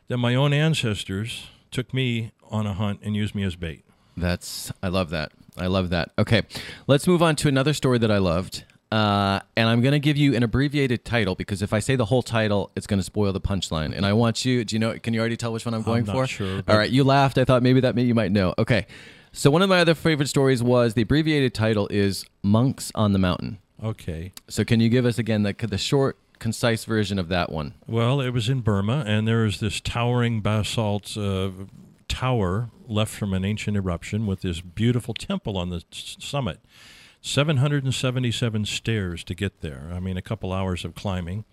[0.08, 3.84] then my own ancestors took me on a hunt and used me as bait.
[4.16, 5.32] That's I love that.
[5.58, 6.12] I love that.
[6.20, 6.44] Okay,
[6.88, 8.64] let's move on to another story that I loved.
[8.92, 12.06] Uh, and I'm going to give you an abbreviated title because if I say the
[12.06, 13.94] whole title, it's going to spoil the punchline.
[13.94, 14.64] And I want you.
[14.64, 14.98] Do you know?
[14.98, 16.28] Can you already tell which one I'm going not for?
[16.28, 17.38] sure, All right, you laughed.
[17.38, 18.54] I thought maybe that you might know.
[18.58, 18.88] Okay,
[19.34, 23.20] so one of my other favorite stories was the abbreviated title is "Monks on the
[23.20, 24.32] Mountain." Okay.
[24.48, 27.74] So can you give us again the the short, concise version of that one?
[27.88, 31.52] Well, it was in Burma, and there is this towering basalt uh,
[32.08, 36.60] tower left from an ancient eruption with this beautiful temple on the s- summit.
[37.22, 39.90] 777 stairs to get there.
[39.94, 41.44] I mean, a couple hours of climbing.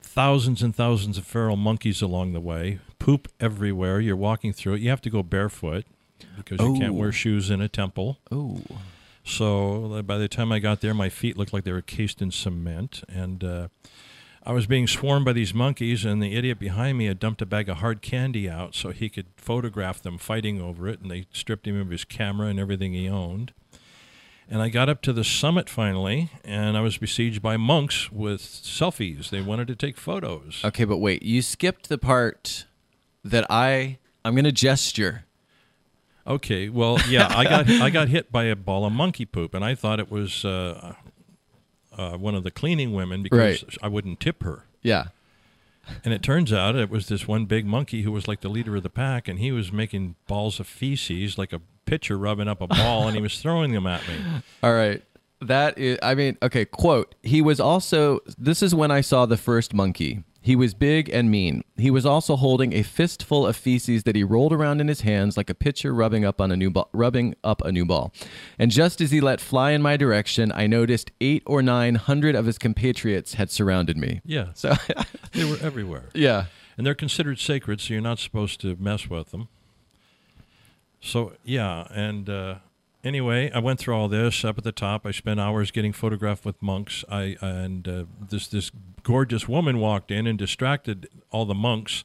[0.00, 2.78] Thousands and thousands of feral monkeys along the way.
[2.98, 4.00] Poop everywhere.
[4.00, 4.80] You're walking through it.
[4.80, 5.84] You have to go barefoot
[6.36, 8.18] because you can't wear shoes in a temple.
[8.30, 8.60] Oh,
[9.28, 12.30] So by the time I got there, my feet looked like they were cased in
[12.30, 13.68] cement, and uh,
[14.42, 16.04] I was being swarmed by these monkeys.
[16.06, 19.10] And the idiot behind me had dumped a bag of hard candy out so he
[19.10, 21.00] could photograph them fighting over it.
[21.00, 23.52] And they stripped him of his camera and everything he owned.
[24.48, 28.40] And I got up to the summit finally, and I was besieged by monks with
[28.40, 29.28] selfies.
[29.28, 30.62] They wanted to take photos.
[30.64, 32.64] okay, but wait, you skipped the part
[33.22, 35.26] that I I'm going to gesture.
[36.28, 39.64] Okay, well, yeah, I got I got hit by a ball of monkey poop, and
[39.64, 40.94] I thought it was uh,
[41.96, 43.76] uh, one of the cleaning women because Right.
[43.82, 44.64] I wouldn't tip her.
[44.82, 45.06] Yeah.
[46.04, 48.76] And it turns out it was this one big monkey who was like the leader
[48.76, 52.60] of the pack, and he was making balls of feces like a pitcher rubbing up
[52.60, 54.14] a ball, and he was throwing them at me.
[54.62, 55.02] All right.
[55.40, 57.14] That is, I mean, okay, quote.
[57.22, 60.24] He was also, this is when I saw the first monkey.
[60.40, 61.62] He was big and mean.
[61.76, 65.36] He was also holding a fistful of feces that he rolled around in his hands
[65.36, 68.12] like a pitcher rubbing up on a new ball, rubbing up a new ball.
[68.58, 72.34] And just as he let fly in my direction, I noticed eight or nine hundred
[72.34, 74.20] of his compatriots had surrounded me.
[74.24, 74.74] Yeah, So,
[75.32, 76.46] they were everywhere, yeah.
[76.76, 79.48] and they're considered sacred, so you're not supposed to mess with them.
[81.00, 82.56] So yeah, and uh,
[83.04, 85.06] anyway, I went through all this up at the top.
[85.06, 87.04] I spent hours getting photographed with monks.
[87.10, 88.70] I and uh, this this
[89.02, 92.04] gorgeous woman walked in and distracted all the monks.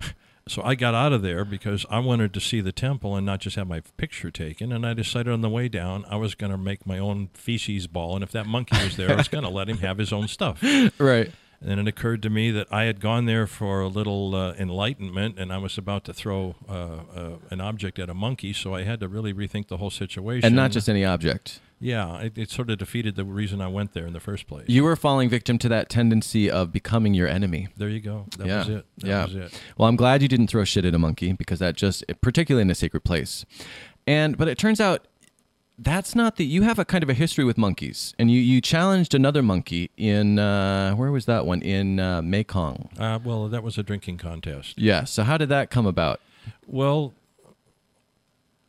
[0.48, 3.38] So I got out of there because I wanted to see the temple and not
[3.38, 4.72] just have my picture taken.
[4.72, 7.86] And I decided on the way down I was going to make my own feces
[7.86, 10.12] ball, and if that monkey was there, I was going to let him have his
[10.12, 10.60] own stuff.
[10.98, 11.30] Right.
[11.60, 14.54] And then it occurred to me that I had gone there for a little uh,
[14.54, 18.74] enlightenment, and I was about to throw uh, uh, an object at a monkey, so
[18.74, 20.46] I had to really rethink the whole situation.
[20.46, 21.60] And not just any object.
[21.78, 24.68] Yeah, it, it sort of defeated the reason I went there in the first place.
[24.68, 27.68] You were falling victim to that tendency of becoming your enemy.
[27.76, 28.26] there you go.
[28.38, 28.58] That yeah.
[28.58, 28.86] was it.
[28.98, 29.24] That yeah.
[29.24, 29.62] was it.
[29.76, 32.70] Well, I'm glad you didn't throw shit at a monkey because that just, particularly in
[32.70, 33.46] a sacred place.
[34.06, 35.06] And, but it turns out
[35.82, 38.14] that's not the, you have a kind of a history with monkeys.
[38.18, 41.62] And you, you challenged another monkey in, uh, where was that one?
[41.62, 42.90] In uh, Mekong.
[42.98, 44.78] Uh, well, that was a drinking contest.
[44.78, 45.04] Yeah.
[45.04, 46.20] So how did that come about?
[46.66, 47.14] Well,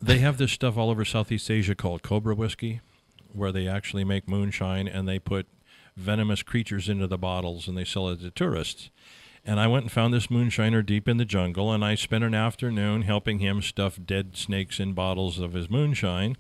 [0.02, 2.80] they have this stuff all over Southeast Asia called Cobra whiskey,
[3.34, 5.48] where they actually make moonshine and they put
[5.98, 8.90] venomous creatures into the bottles and they sell it to tourists.
[9.46, 12.36] And I went and found this moonshiner deep in the jungle, and I spent an
[12.36, 16.38] afternoon helping him stuff dead snakes in bottles of his moonshine.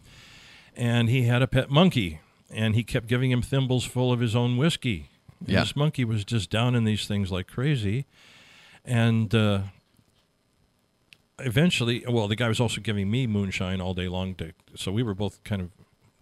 [0.76, 4.36] And he had a pet monkey, and he kept giving him thimbles full of his
[4.36, 5.10] own whiskey.
[5.40, 5.60] And Yeah.
[5.62, 8.06] This monkey was just down in these things like crazy.
[8.86, 9.62] And uh,
[11.40, 14.36] eventually, well, the guy was also giving me moonshine all day long.
[14.36, 15.70] To, so we were both kind of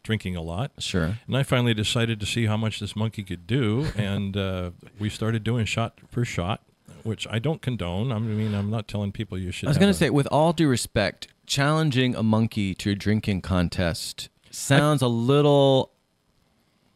[0.03, 0.71] drinking a lot.
[0.79, 1.17] Sure.
[1.27, 5.09] And I finally decided to see how much this monkey could do, and uh, we
[5.09, 6.61] started doing shot per shot,
[7.03, 8.11] which I don't condone.
[8.11, 9.67] I mean, I'm not telling people you should.
[9.67, 13.41] I was going to say, with all due respect, challenging a monkey to a drinking
[13.41, 15.91] contest sounds a little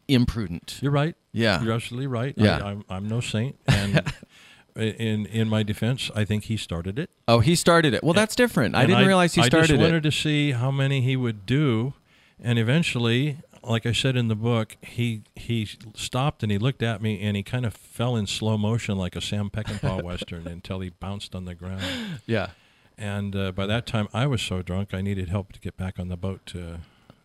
[0.08, 0.78] imprudent.
[0.82, 1.16] you're right.
[1.32, 1.62] Yeah.
[1.62, 2.34] You're absolutely right.
[2.36, 2.58] Yeah.
[2.58, 4.12] I, I'm, I'm no saint, and
[4.76, 7.10] in in my defense, I think he started it.
[7.26, 8.04] Oh, he started it.
[8.04, 8.74] Well, that's different.
[8.74, 9.74] I didn't realize he started it.
[9.74, 10.10] I just wanted it.
[10.10, 11.94] to see how many he would do,
[12.40, 17.02] and eventually, like I said in the book, he he stopped and he looked at
[17.02, 20.80] me and he kind of fell in slow motion like a Sam Peckinpah western until
[20.80, 21.82] he bounced on the ground.
[22.26, 22.50] Yeah.
[22.96, 25.98] And uh, by that time, I was so drunk I needed help to get back
[25.98, 26.80] on the boat to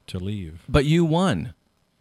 [0.10, 0.64] to leave.
[0.70, 1.54] But you won.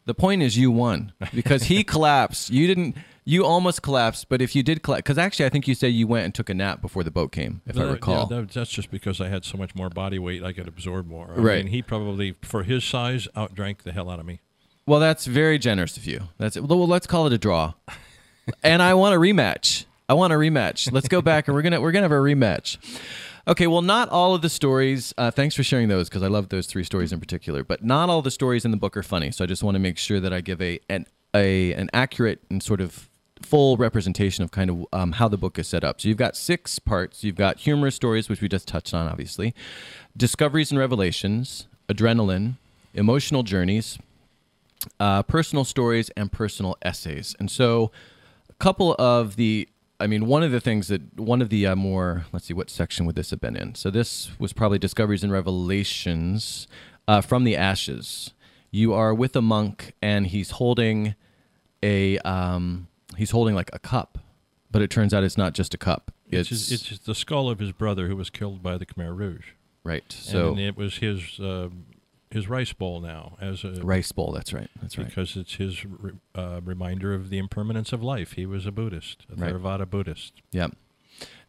[0.07, 2.51] The point is, you won because he collapsed.
[2.51, 2.97] You didn't.
[3.25, 6.07] You almost collapsed, but if you did collapse, because actually, I think you said you
[6.07, 8.27] went and took a nap before the boat came, if I recall.
[8.31, 11.07] yeah, that- that's just because I had so much more body weight, I could absorb
[11.07, 11.35] more.
[11.37, 11.65] I Right.
[11.65, 14.41] mean, he probably, for his size, outdrank the hell out of me.
[14.87, 16.29] Well, that's very generous of you.
[16.39, 16.65] That's it.
[16.65, 16.87] well.
[16.89, 17.75] Let's call it a draw.
[18.63, 19.85] and I want a rematch.
[20.09, 20.91] I want a rematch.
[20.91, 22.79] Let's go back and we're gonna we're gonna have a rematch.
[23.49, 23.67] Okay.
[23.67, 25.15] Well, not all of the stories.
[25.17, 27.65] Uh, thanks for sharing those because I love those three stories in particular.
[27.65, 29.31] But not all the stories in the book are funny.
[29.31, 32.41] So I just want to make sure that I give a an a an accurate
[32.51, 33.09] and sort of
[33.43, 36.01] full representation of kind of um, how the book is set up.
[36.01, 37.25] So you've got six parts.
[37.25, 39.55] You've got humorous stories, which we just touched on, obviously,
[40.15, 42.55] discoveries and revelations, adrenaline,
[42.93, 43.99] emotional journeys,
[45.01, 47.35] uh, personal stories and personal essays.
[47.39, 47.91] And so,
[48.51, 49.69] a couple of the,
[50.01, 52.71] I mean, one of the things that, one of the uh, more, let's see, what
[52.71, 53.75] section would this have been in?
[53.75, 56.69] So, this was probably Discoveries and Revelations
[57.09, 58.33] uh, from the Ashes.
[58.71, 61.15] You are with a monk and he's holding
[61.83, 64.19] a, um, he's holding like a cup,
[64.71, 66.13] but it turns out it's not just a cup.
[66.31, 69.17] It's, It's, just, it's the skull of his brother who was killed by the Khmer
[69.17, 69.47] Rouge.
[69.83, 70.05] right.
[70.13, 71.71] So, and it was his uh,
[72.31, 74.33] his rice bowl now as a rice bowl.
[74.33, 74.69] That's right.
[74.83, 75.07] That's right.
[75.07, 78.33] because it's his re- uh, reminder of the impermanence of life.
[78.33, 79.53] He was a Buddhist, a Right.
[79.55, 80.35] Theravada Buddhist.
[80.53, 80.69] Yeah.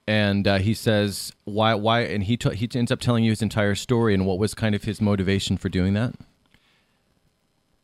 [0.07, 3.41] And uh, he says why why and he t- he ends up telling you his
[3.41, 6.15] entire story and what was kind of his motivation for doing that.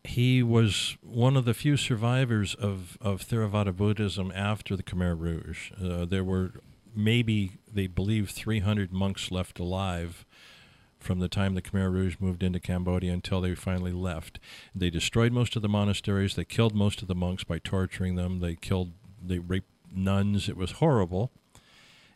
[0.04, 5.72] He was one of the few survivors of, of Theravada Buddhism after the Khmer Rouge.
[5.84, 6.52] Uh, there were
[6.96, 10.24] maybe, they believe, 300 monks left alive
[11.06, 14.39] from the time the Khmer Rouge moved into Cambodia until they finally left.
[14.74, 16.36] They destroyed most of the monasteries.
[16.36, 18.39] They killed most of the monks by torturing them.
[18.39, 18.91] They killed,
[19.24, 20.50] they raped nuns.
[20.50, 21.32] It was horrible.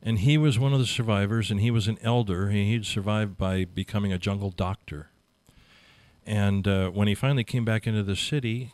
[0.02, 2.49] And he was one of the survivors, and he was an elder.
[2.49, 5.10] He, he'd survived by becoming a jungle doctor.
[6.25, 8.71] And uh, when he finally came back into the city,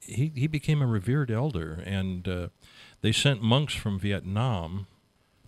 [0.00, 1.82] he, he became a revered elder.
[1.86, 2.48] And uh,
[3.02, 4.86] they sent monks from Vietnam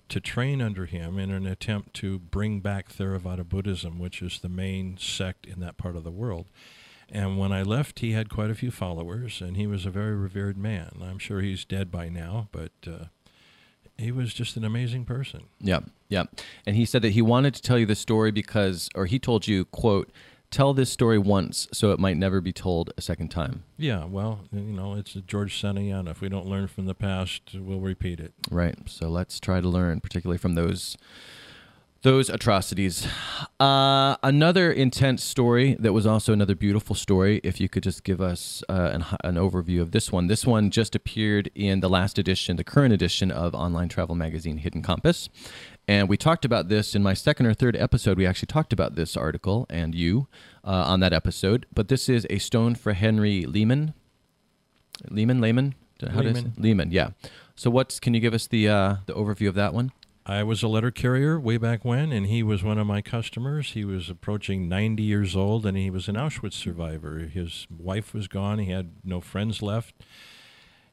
[0.09, 4.49] to train under him in an attempt to bring back Theravada Buddhism, which is the
[4.49, 6.47] main sect in that part of the world.
[7.11, 10.15] And when I left, he had quite a few followers, and he was a very
[10.15, 10.99] revered man.
[11.03, 13.07] I'm sure he's dead by now, but uh,
[13.97, 15.45] he was just an amazing person.
[15.59, 16.25] Yeah, yeah.
[16.67, 19.47] And he said that he wanted to tell you the story because, or he told
[19.49, 20.11] you, quote,
[20.51, 23.65] tell this story once so it might never be told a second time.
[23.77, 26.11] Yeah, well, you know, it's George Santayana.
[26.11, 28.33] If we don't learn from the past, we'll repeat it.
[28.51, 28.77] Right.
[28.87, 30.97] So let's try to learn, particularly from those
[32.03, 33.07] those atrocities.
[33.59, 37.41] Uh, another intense story that was also another beautiful story.
[37.43, 40.29] If you could just give us uh, an, an overview of this one.
[40.29, 44.59] This one just appeared in the last edition, the current edition of online travel magazine
[44.59, 45.29] Hidden Compass.
[45.89, 48.17] And we talked about this in my second or third episode.
[48.17, 50.29] We actually talked about this article and you
[50.65, 51.67] uh, on that episode.
[51.75, 53.95] But this is a stone for Henry Lehman.
[55.11, 56.53] Lehman, Lehman, How does- Lehman.
[56.59, 57.11] Lehman, yeah.
[57.57, 57.99] So what's?
[57.99, 59.91] Can you give us the uh, the overview of that one?
[60.31, 63.73] I was a letter carrier way back when, and he was one of my customers.
[63.73, 67.21] He was approaching 90 years old, and he was an Auschwitz survivor.
[67.21, 69.95] His wife was gone, he had no friends left.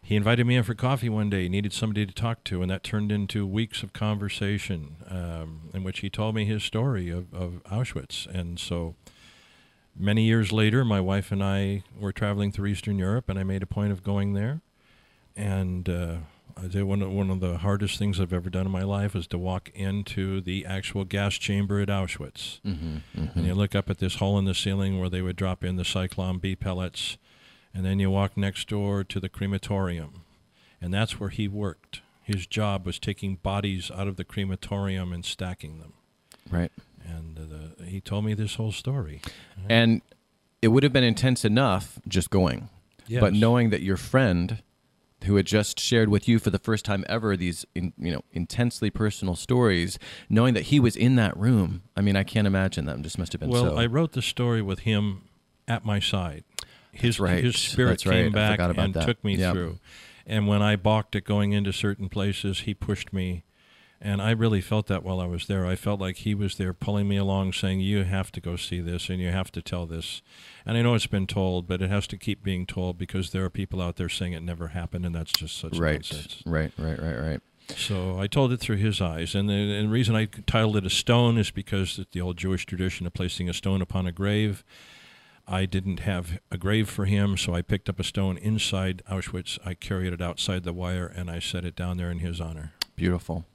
[0.02, 1.44] He invited me in for coffee one day.
[1.44, 5.84] He needed somebody to talk to, and that turned into weeks of conversation um, in
[5.84, 8.28] which he told me his story of, of Auschwitz.
[8.28, 8.96] And so
[9.98, 13.64] many years later, my wife and I were traveling through Eastern Europe, and I made
[13.64, 14.62] a point of going there.
[15.36, 16.16] And uh,
[16.58, 19.16] I say one of, one of the hardest things I've ever done in my life
[19.16, 22.62] is to walk into the actual gas chamber at Auschwitz.
[22.62, 23.40] Mm-hmm, mm-hmm.
[23.40, 25.76] And you look up at this hole in the ceiling where they would drop in
[25.76, 27.18] the Zyklon B pellets,
[27.74, 30.22] and then you walk next door to the crematorium,
[30.80, 32.02] and that's where he worked.
[32.24, 35.94] His job was taking bodies out of the crematorium and stacking them.
[36.50, 36.72] Right.
[37.06, 37.42] And uh,
[37.78, 39.22] the, he told me this whole story.
[39.70, 40.02] And
[40.62, 42.70] it would have been intense enough just going.
[43.08, 43.22] Yes.
[43.22, 44.64] But knowing that your friend
[45.26, 48.24] who had just shared with you for the first time ever these in, you know
[48.32, 52.86] intensely personal stories knowing that he was in that room i mean i can't imagine
[52.86, 55.24] that just must have been well, so I wrote the story with him
[55.68, 56.44] at my side.
[56.92, 57.44] His right.
[57.44, 58.14] his spirit right.
[58.14, 59.06] came back and that.
[59.06, 59.54] took me Yep.
[59.54, 59.80] through.
[60.26, 63.44] And when I balked at going into certain places, he pushed me.
[64.02, 65.66] And I really felt that while I was there.
[65.66, 68.80] I felt like he was there pulling me along, saying, You have to go see
[68.82, 70.22] this and you have to tell this.
[70.66, 73.46] And I know it's been told, but it has to keep being told because there
[73.46, 76.44] are people out there saying it never happened, and that's just such right nonsense.
[76.46, 77.40] right right right right
[77.76, 80.86] So I told it through his eyes, and the, and the reason I titled it
[80.86, 84.12] a stone is because it's the old Jewish tradition of placing a stone upon a
[84.12, 84.64] grave.
[85.48, 89.60] I didn't have a grave for him, so I picked up a stone inside Auschwitz.
[89.64, 92.74] I carried it outside the wire, and I set it down there in his honor.
[92.96, 93.46] Beautiful.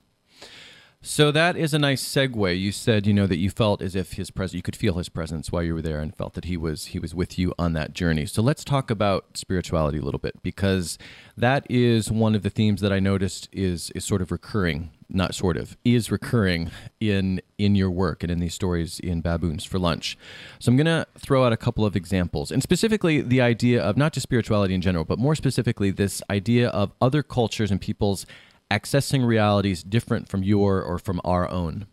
[1.02, 2.60] So that is a nice segue.
[2.60, 5.08] You said, you know, that you felt as if his presence, you could feel his
[5.08, 7.72] presence while you were there, and felt that he was he was with you on
[7.72, 8.26] that journey.
[8.26, 10.98] So let's talk about spirituality a little bit because
[11.38, 15.34] that is one of the themes that I noticed is is sort of recurring, not
[15.34, 19.78] sort of, is recurring in in your work and in these stories in Baboons for
[19.78, 20.18] Lunch.
[20.58, 24.12] So I'm to throw out a couple of examples, and specifically the idea of not
[24.12, 28.26] just spirituality in general, but more specifically this idea of other cultures and people's
[28.70, 31.86] accessing realities different from your or from our own.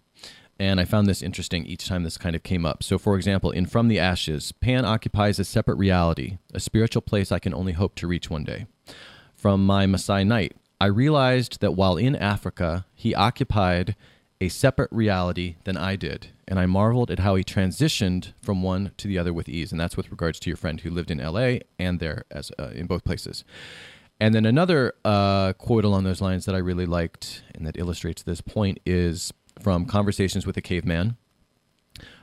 [0.60, 2.82] And I found this interesting each time this kind of came up.
[2.82, 7.32] So, for example, in From the Ashes, Pan occupies a separate reality, a spiritual place
[7.32, 8.66] I can only hope to reach one day.
[9.36, 13.96] From my Maasai Night, I realized that while in Africa, he occupied
[14.40, 18.92] a separate reality than I did, and I marveled at how he transitioned from one
[18.98, 19.72] to the other with ease.
[19.72, 21.62] And that's with regards to your friend who lived in L.A.
[21.80, 23.44] and there as uh, in both places.
[24.20, 28.24] And then another uh, quote along those lines that I really liked and that illustrates
[28.24, 31.18] this point is from Conversations with a Caveman.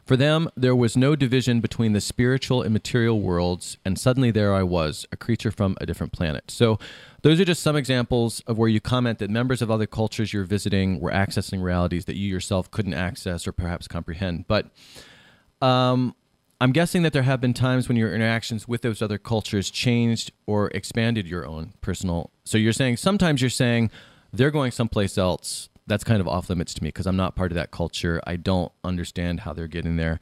[0.04, 4.52] For them, there was no division between the spiritual and material worlds, and suddenly there
[4.52, 6.50] I was, a creature from a different planet.
[6.50, 6.78] So,
[7.22, 10.44] those are just some examples of where you comment that members of other cultures you're
[10.44, 14.44] visiting were accessing realities that you yourself couldn't access or perhaps comprehend.
[14.46, 14.66] But
[15.62, 16.14] um,
[16.64, 20.32] I'm guessing that there have been times when your interactions with those other cultures changed
[20.46, 22.30] or expanded your own personal.
[22.44, 23.90] So you're saying sometimes you're saying
[24.32, 25.68] they're going someplace else.
[25.86, 28.18] That's kind of off limits to me because I'm not part of that culture.
[28.26, 30.20] I don't understand how they're getting there.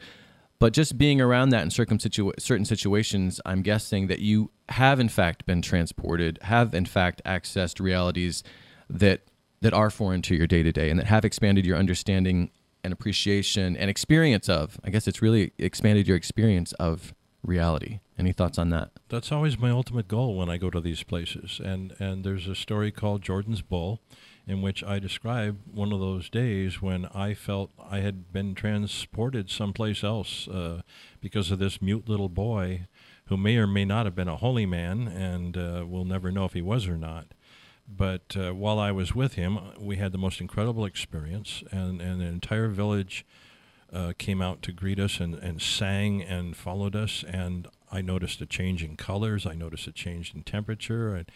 [0.59, 5.47] But just being around that in certain situations, I'm guessing that you have in fact
[5.47, 8.43] been transported, have in fact accessed realities
[8.91, 9.21] that
[9.61, 12.51] that are foreign to your day to day, and that have expanded your understanding
[12.85, 14.81] and appreciation and experience of.
[14.85, 18.01] I guess it's really expanded your experience of reality.
[18.19, 18.91] Any thoughts on that?
[19.09, 21.61] That's always my ultimate goal when I go to these places.
[21.63, 24.01] And and there's a story called Jordan's Bull,
[24.47, 29.51] in which I describe one of those days when I felt I had been transported
[29.51, 30.83] someplace else uh,
[31.21, 32.87] because of this mute little boy,
[33.27, 36.45] who may or may not have been a holy man, and uh, we'll never know
[36.45, 37.35] if he was or not.
[37.89, 42.21] But uh, while I was with him, we had the most incredible experience, and, and
[42.21, 43.25] the entire village
[43.93, 47.25] uh, came out to greet us and, and sang and followed us.
[47.29, 49.45] And I noticed a change in colors.
[49.47, 51.15] I noticed a change in temperature.
[51.15, 51.31] And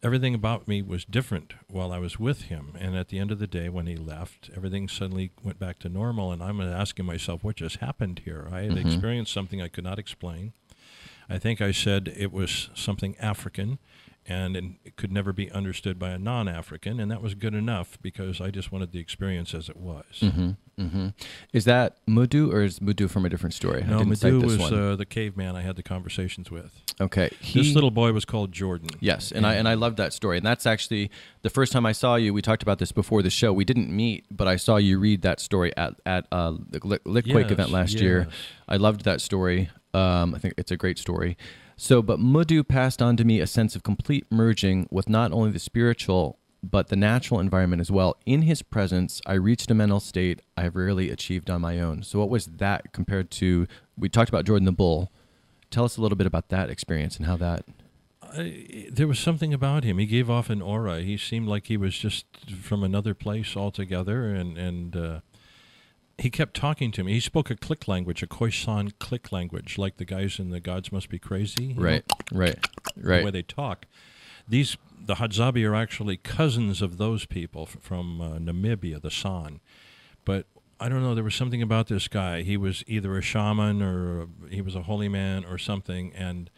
[0.00, 2.74] everything about me was different while I was with him.
[2.78, 5.88] And at the end of the day, when he left, everything suddenly went back to
[5.88, 6.30] normal.
[6.30, 8.48] And I'm asking myself, what just happened here?
[8.52, 8.86] I had Mhm.
[8.86, 10.52] experienced something I could not explain.
[11.28, 13.78] I think I said it was something African
[14.30, 17.00] and it it could never be understood by a non African.
[17.00, 20.04] And that was good enough because I just wanted the experience as it was.
[20.20, 20.50] Mm-hmm.
[20.78, 21.08] Mm-hmm.
[21.52, 23.84] Is that Mudu or is Mudu from a different story?
[23.86, 26.72] No, didn't cite Madu this was uh, the caveman I had the conversations with.
[27.00, 27.28] okay.
[27.40, 28.88] He, this little boy was called Jordan.
[29.00, 30.36] Yes, and I and I loved that story.
[30.38, 31.10] And that's actually
[31.42, 32.32] the first time I saw you.
[32.32, 33.52] We talked about this before the show.
[33.52, 37.04] We didn't meet, but I saw you read that story at at uh, the Lit-
[37.04, 38.28] Litquake Yes, event last year.
[38.68, 39.70] I loved that story.
[39.92, 41.36] Um, I think it's a great story.
[41.82, 45.50] So, but Mudu passed on to me a sense of complete merging with not only
[45.50, 48.18] the spiritual but the natural environment as well.
[48.26, 52.02] In his presence, I reached a mental state I've rarely achieved on my own.
[52.02, 53.66] So, what was that compared to?
[53.96, 55.10] We talked about Jordan the Bull.
[55.70, 57.64] Tell us a little bit about that experience and how that.
[58.20, 59.96] I, there was something about him.
[59.96, 61.00] He gave off an aura.
[61.00, 62.26] He seemed like he was just
[62.60, 65.20] from another place altogether, and and uh,
[66.20, 67.14] he kept talking to me.
[67.14, 70.92] He spoke a click language, a Khoisan click language, like the guys in the Gods
[70.92, 71.74] Must Be Crazy.
[71.76, 72.66] Right, know, Right,
[72.96, 73.86] right, The way they talk.
[74.46, 79.60] These the Hadzabe are actually cousins of those people from uh, Namibia, the San.
[80.24, 80.46] But
[80.78, 81.14] I don't know.
[81.14, 82.42] There was something about this guy.
[82.42, 86.50] He was either a shaman or he was a holy man or something, and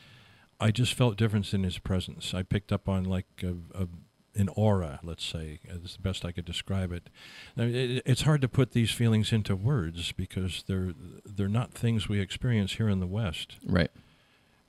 [0.61, 2.35] I just felt difference in his presence.
[2.35, 3.89] I picked up on like a, a,
[4.35, 7.11] an aura, let's say, is the best I could describe it.
[7.57, 8.03] Now, it.
[8.07, 10.95] It's hard to put these feelings into words because they're
[11.27, 13.91] they're not things we experience here in the West, Right.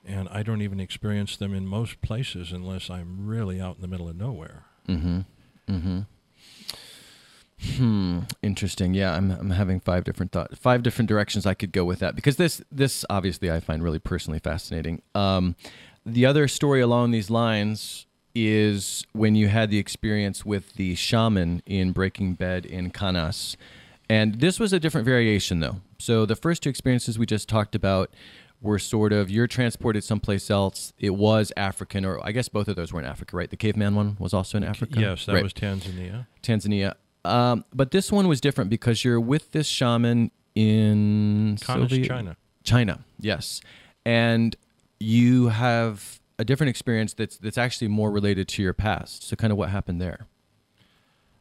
[0.04, 3.88] and I don't even experience them in most places unless I'm really out in the
[3.88, 4.64] middle of nowhere.
[4.88, 5.20] Mm-hmm.
[5.68, 6.00] Mm-hmm.
[7.76, 8.20] Hmm.
[8.42, 8.92] Interesting.
[8.94, 12.14] Yeah, I'm I'm having five different thoughts, five different directions I could go with that
[12.14, 15.00] because this this obviously I find really personally fascinating.
[15.14, 15.56] Um,
[16.04, 21.62] the other story along these lines is when you had the experience with the shaman
[21.66, 23.56] in Breaking Bed in Kanas.
[24.10, 25.76] And this was a different variation, though.
[25.98, 28.10] So the first two experiences we just talked about
[28.60, 30.92] were sort of you're transported someplace else.
[30.98, 33.48] It was African, or I guess both of those were in Africa, right?
[33.48, 35.00] The caveman one was also in Africa.
[35.00, 35.42] Yes, that Right.
[35.42, 36.26] was Tanzania.
[36.42, 36.94] Tanzania.
[37.24, 42.36] Um, but this one was different because you're with this shaman in Soviet- China.
[42.62, 43.60] China, yes,
[44.06, 44.56] and
[44.98, 49.22] you have a different experience that's that's actually more related to your past.
[49.22, 50.26] So, kind of what happened there?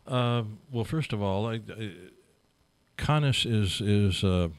[0.06, 1.92] Uh, well, first of all, I, I,
[3.46, 4.50] is is uh,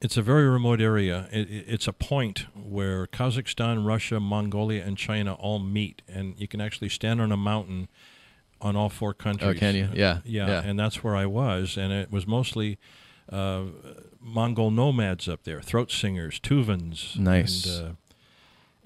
[0.00, 1.28] it's a very remote area.
[1.32, 6.46] It, it- it's a point where Kazakhstan, Russia, Mongolia, and China all meet, and you
[6.46, 7.88] can actually stand on a mountain
[8.60, 9.56] on all four countries.
[9.56, 9.88] Oh, can you?
[9.94, 10.62] Yeah, yeah, yeah.
[10.64, 12.78] and that's where I was, and it was mostly.
[13.30, 13.64] Uh,
[14.20, 17.16] Mongol nomads up there, throat singers, Tuvans.
[17.18, 17.66] Nice.
[17.78, 17.92] And, uh,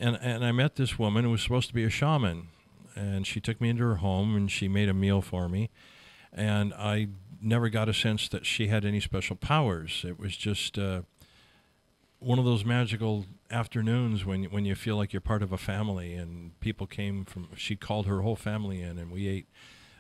[0.02, 2.48] and and I met this woman who was supposed to be a shaman,
[2.94, 5.70] and she took me into her home and she made a meal for me,
[6.32, 7.08] and I
[7.40, 10.04] never got a sense that she had any special powers.
[10.06, 11.02] It was just uh,
[12.18, 16.14] one of those magical afternoons when when you feel like you're part of a family,
[16.14, 17.48] and people came from.
[17.56, 19.46] She called her whole family in, and we ate.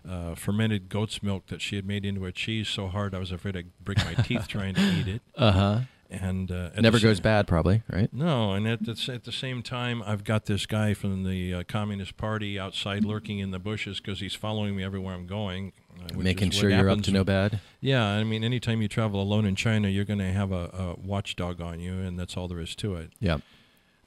[0.04, 3.30] Uh, fermented goat's milk that she had made into a cheese so hard I was
[3.30, 5.22] afraid I'd break my teeth trying to eat it.
[5.36, 5.80] Uh huh.
[6.20, 8.12] And uh, Never goes bad, probably, right?
[8.12, 11.62] no, and at the, at the same time, I've got this guy from the uh,
[11.66, 15.72] Communist Party outside lurking in the bushes because he's following me everywhere I'm going.
[15.98, 17.60] uh, Making sure you're up to no bad.
[17.80, 21.00] Yeah, I mean, anytime you travel alone in China, you're going to have a, a
[21.00, 23.10] watchdog on you, and that's all there is to it.
[23.18, 23.38] Yeah.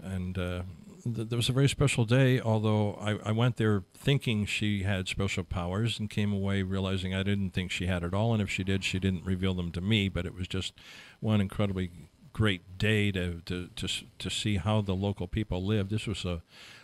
[0.03, 0.61] And uh,
[1.05, 5.43] there was a very special day, although I, I went there thinking she had special
[5.43, 8.33] powers and came away realizing I didn't think she had it all.
[8.33, 10.09] And if she did, she didn't reveal them to me.
[10.09, 10.73] But it was just
[11.19, 11.91] one incredibly
[12.33, 13.87] great day to, to, to,
[14.17, 15.91] to see how the local people lived.
[15.91, 16.41] This was a,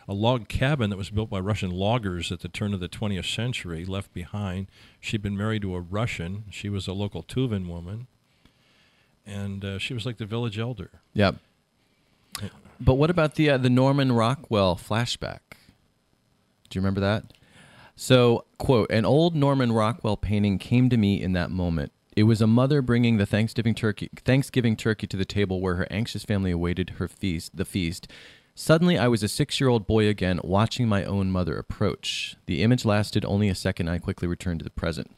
[0.07, 3.34] a log cabin that was built by Russian loggers at the turn of the 20th
[3.34, 4.67] century, left behind.
[4.99, 6.45] She'd been married to a Russian.
[6.51, 8.07] She was a local Tuvan woman.
[9.26, 10.91] And uh, she was like the village elder.
[11.13, 11.32] Yeah.
[12.79, 15.39] But what about the uh, the Norman Rockwell flashback?
[16.69, 17.25] Do you remember that?
[17.95, 21.91] So, quote, an old Norman Rockwell painting came to me in that moment.
[22.15, 25.88] It was a mother bringing the Thanksgiving turkey Thanksgiving turkey to the table where her
[25.91, 28.07] anxious family awaited her feast, the feast.
[28.55, 32.36] Suddenly, I was a six-year-old boy again, watching my own mother approach.
[32.47, 33.88] The image lasted only a second.
[33.88, 35.09] I quickly returned to the present.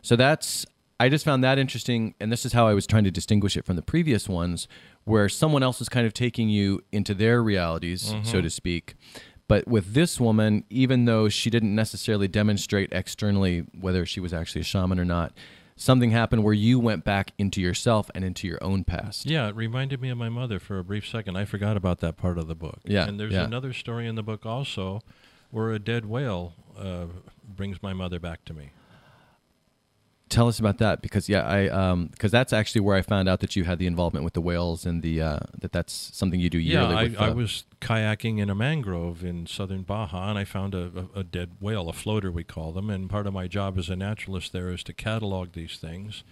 [0.00, 0.64] So that's
[1.00, 3.64] I just found that interesting, and this is how I was trying to distinguish it
[3.64, 4.66] from the previous ones,
[5.08, 8.94] where someone else is kind of taking you into their realities, so to speak.
[9.48, 14.60] But with this woman, even though she didn't necessarily demonstrate externally whether she was actually
[14.60, 15.32] a shaman or not,
[15.74, 19.24] something happened where you went back into yourself and into your own past.
[19.24, 21.36] Yeah, it reminded me of my mother for a brief second.
[21.36, 22.80] I forgot about that part of the book.
[22.84, 23.44] Yeah, And there's yeah.
[23.44, 25.00] another story in the book also
[25.50, 27.06] where a dead whale uh,
[27.42, 28.72] brings my mother back to me.
[30.28, 33.40] Tell us about that because yeah, I um because that's actually where I found out
[33.40, 36.50] that you had the involvement with the whales and the uh, that that's something you
[36.50, 36.94] do yearly.
[36.94, 40.44] yeah, I, with, I uh, was kayaking in a mangrove in southern Baja and I
[40.44, 42.90] found a, a, a dead whale, a floater we call them.
[42.90, 46.24] And part of my job as a naturalist there is to catalog these things.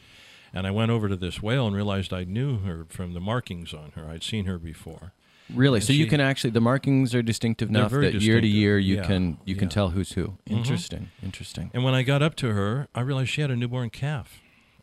[0.53, 3.75] And I went over to this whale and realized I knew her from the markings
[3.75, 4.09] on her.
[4.09, 5.13] I'd seen her before.
[5.55, 5.79] Really?
[5.79, 8.97] And So you can actually the markings are distinctive enough that year to year you
[8.97, 10.39] Yeah, can you can tell who's who.
[10.49, 10.57] Mhm.
[10.59, 11.11] Interesting.
[11.23, 11.71] Interesting.
[11.73, 14.41] And when I got up to her, I realized she had a newborn calf,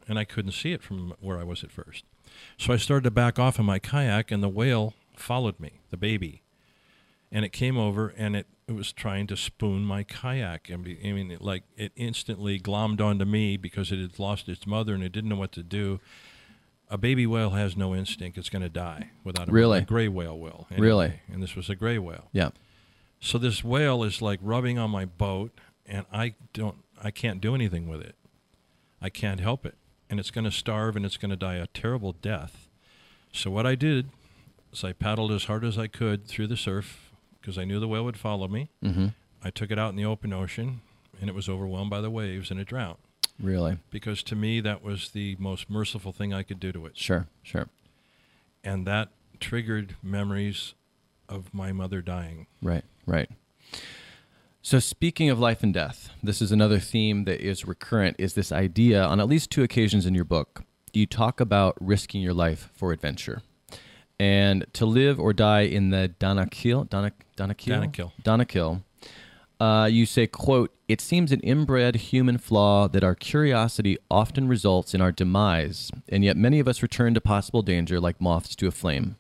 [0.07, 2.05] and I couldn't see it from where I was at first.
[2.57, 5.97] So I started to back off in my kayak, and the whale followed me, the
[5.97, 6.41] baby.
[7.35, 10.69] and it came over and it, it was trying to spoon my kayak.
[10.69, 14.47] And be, I mean, it, like it instantly glommed onto me because it had lost
[14.47, 15.99] its mother and it didn't know what to do.
[16.93, 19.79] A baby whale has no instinct; it's going to die without a, Really?
[19.79, 20.67] a gray whale will.
[20.69, 20.85] anyway.
[20.87, 21.13] Really?
[21.31, 22.29] and this was a gray whale.
[22.31, 22.49] Yeah.
[23.19, 25.51] So this whale is like rubbing on my boat,
[25.87, 28.15] and I don't, I can't do anything with it.
[29.01, 29.75] I can't help it,
[30.07, 32.67] and it's going to starve, and it's going to die a terrible death.
[33.31, 34.09] So what I did
[34.71, 37.09] is I paddled as hard as I could through the surf
[37.41, 38.69] because I knew the whale would follow me.
[38.83, 39.07] Mm-hmm.
[39.43, 40.81] I took it out in the open ocean,
[41.19, 42.99] and it was overwhelmed by the waves, and it drowned.
[43.43, 43.77] Really?
[43.91, 47.27] Because to me, that was the most merciful thing I could do to it, Sure.
[47.43, 47.67] Sure.
[48.63, 50.73] and that triggered memories
[51.27, 52.47] of my mother dying.
[52.61, 53.29] Right, right.
[54.61, 58.51] So speaking of life and death, this is another theme that is recurrent is this
[58.53, 60.63] idea on at least two occasions in your book.
[60.93, 63.41] You talk about risking your life for adventure.
[64.19, 68.11] And to live or die in the Danakil, Danak, Danakil, Danakil.
[68.23, 68.83] Danakil,
[69.63, 74.93] uh, you say, quote, it seems an inbred human flaw that our curiosity often results
[74.93, 78.67] in our demise, and yet many of us return to possible danger like moths to
[78.67, 79.15] a flame.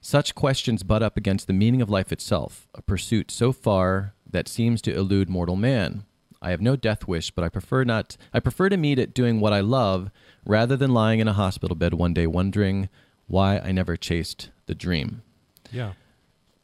[0.00, 4.48] Such questions butt up against the meaning of life itself, a pursuit so far that
[4.48, 6.06] seems to elude mortal man.
[6.40, 9.40] I have no death wish, but I prefer not I prefer to meet it doing
[9.40, 10.10] what I love
[10.46, 12.88] rather than lying in a hospital bed one day wondering
[13.26, 15.20] why I never chased the dream.
[15.70, 15.92] Yeah.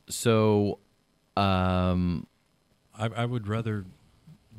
[0.09, 0.79] So
[1.37, 2.27] um
[2.99, 3.85] I, I would rather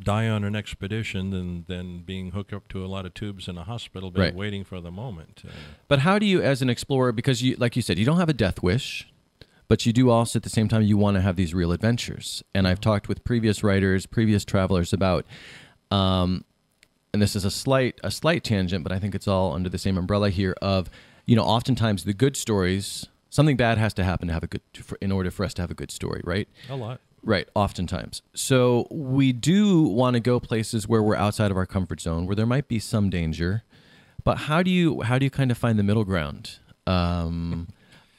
[0.03, 3.57] die on an expedition than, than being hooked up to a lot of tubes in
[3.57, 4.35] a hospital bed Right.
[4.35, 5.43] waiting for the moment.
[5.47, 5.51] Uh,
[5.87, 8.29] But how do you, as an explorer, because you, like you said, you don't have
[8.29, 9.07] a death wish,
[9.67, 12.43] but you do also at the same time you want to have these real adventures.
[12.55, 15.25] And I've talked with previous writers, previous travelers about,
[15.91, 16.43] um,
[17.13, 19.77] and this is a slight a slight tangent, but I think it's all under the
[19.77, 20.55] same umbrella here.
[20.61, 20.89] Of
[21.25, 24.61] you know, oftentimes the good stories, something bad has to happen to have a good,
[24.73, 26.47] for, in order for us to have a good story, right?
[26.69, 26.99] a lot.
[27.25, 28.21] Right, oftentimes.
[28.33, 32.35] So we do want to go places where we're outside of our comfort zone, where
[32.35, 33.63] there might be some danger.
[34.25, 36.59] But how do you how do you kind of find the middle ground?
[36.85, 37.69] Um,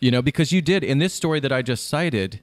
[0.00, 2.40] you know, because you did in this story that I just cited,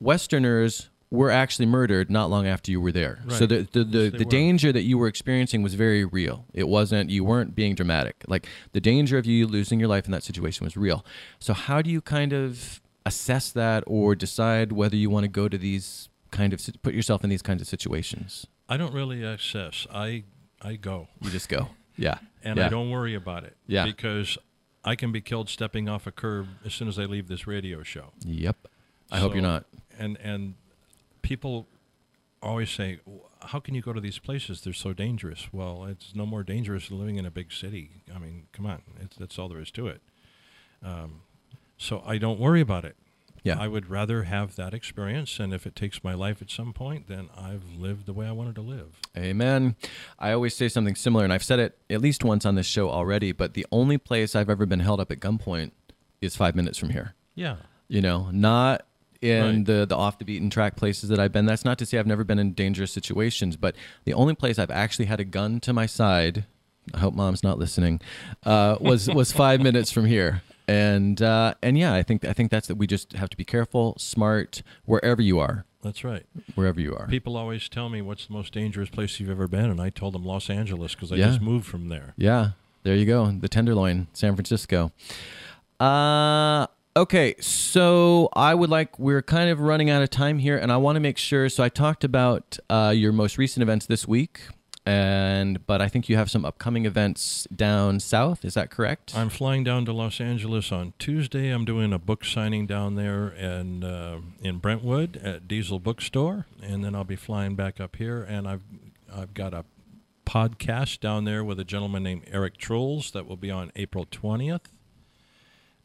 [0.00, 3.20] Westerners were actually murdered not long after you were there.
[3.28, 3.48] So Right.
[3.48, 6.44] the the, the, Yes, the danger that you were experiencing was very real.
[6.52, 8.24] It wasn't you weren't being dramatic.
[8.28, 11.04] Like the danger of you losing your life in that situation was real.
[11.38, 15.48] So how do you kind of assess that or decide whether you want to go
[15.48, 18.46] to these kind of put yourself in these kinds of situations?
[18.68, 19.86] I don't really assess.
[19.92, 20.24] I
[20.62, 21.68] I go, You just go.
[22.00, 22.18] Yeah.
[22.44, 22.66] and yeah.
[22.66, 23.56] I don't worry about it.
[23.66, 23.84] Yeah.
[23.84, 24.38] Because
[24.84, 27.82] I can be killed stepping off a curb as soon as I leave this radio
[27.82, 28.12] show.
[28.24, 28.68] Yep.
[29.10, 29.64] I hope you're not.
[29.98, 30.54] And and
[31.22, 31.66] people
[32.40, 33.00] always say,
[33.40, 34.60] "How can you go to these places?
[34.60, 38.02] They're so dangerous." Well, it's no more dangerous than living in a big city.
[38.14, 40.00] I mean, come on, it's, that's all there is to it.
[40.84, 41.22] Um,
[41.78, 42.96] so I don't worry about it.
[43.44, 43.56] Yeah.
[43.58, 47.06] I would rather have that experience, and if it takes my life at some point,
[47.06, 49.00] then I've lived the way I wanted to live.
[49.16, 49.76] Amen.
[50.18, 52.90] I always say something similar, and I've said it at least once on this show
[52.90, 55.70] already, but the only place I've ever been held up at gunpoint
[56.20, 57.14] is five minutes from here.
[57.36, 57.56] Yeah.
[57.86, 58.84] You know, not
[59.22, 59.64] in Right.
[59.66, 61.46] the, the off the beaten track places that I've been.
[61.46, 64.70] That's not to say I've never been in dangerous situations, but the only place I've
[64.70, 66.44] actually had a gun to my side,
[66.92, 68.00] I hope mom's not listening,
[68.44, 70.42] uh, was was five minutes from here.
[70.68, 73.44] And uh, and yeah, I think I think that's that we just have to be
[73.44, 75.64] careful, smart, wherever you are.
[75.80, 76.26] That's right.
[76.56, 77.06] Wherever you are.
[77.06, 80.12] People always tell me what's the most dangerous place you've ever been, and I told
[80.14, 81.28] them Los Angeles because I Yeah.
[81.28, 82.12] just moved from there.
[82.16, 82.50] Yeah,
[82.82, 83.30] there you go.
[83.30, 84.92] The Tenderloin, San Francisco.
[85.80, 86.66] Uh
[86.96, 90.76] okay, so I would like we're kind of running out of time here and I
[90.76, 94.40] want to make sure so I talked about uh, your most recent events this week
[94.88, 99.14] and but I think you have some upcoming events down south, is that correct?
[99.14, 101.50] I'm flying down to Los Angeles on Tuesday.
[101.50, 106.82] I'm doing a book signing down there and uh, in Brentwood at Diesel Bookstore, and
[106.82, 108.22] then I'll be flying back up here.
[108.22, 108.62] And I've
[109.14, 109.66] I've got a
[110.24, 114.70] podcast down there with a gentleman named Eric Trolls that will be on April 20th,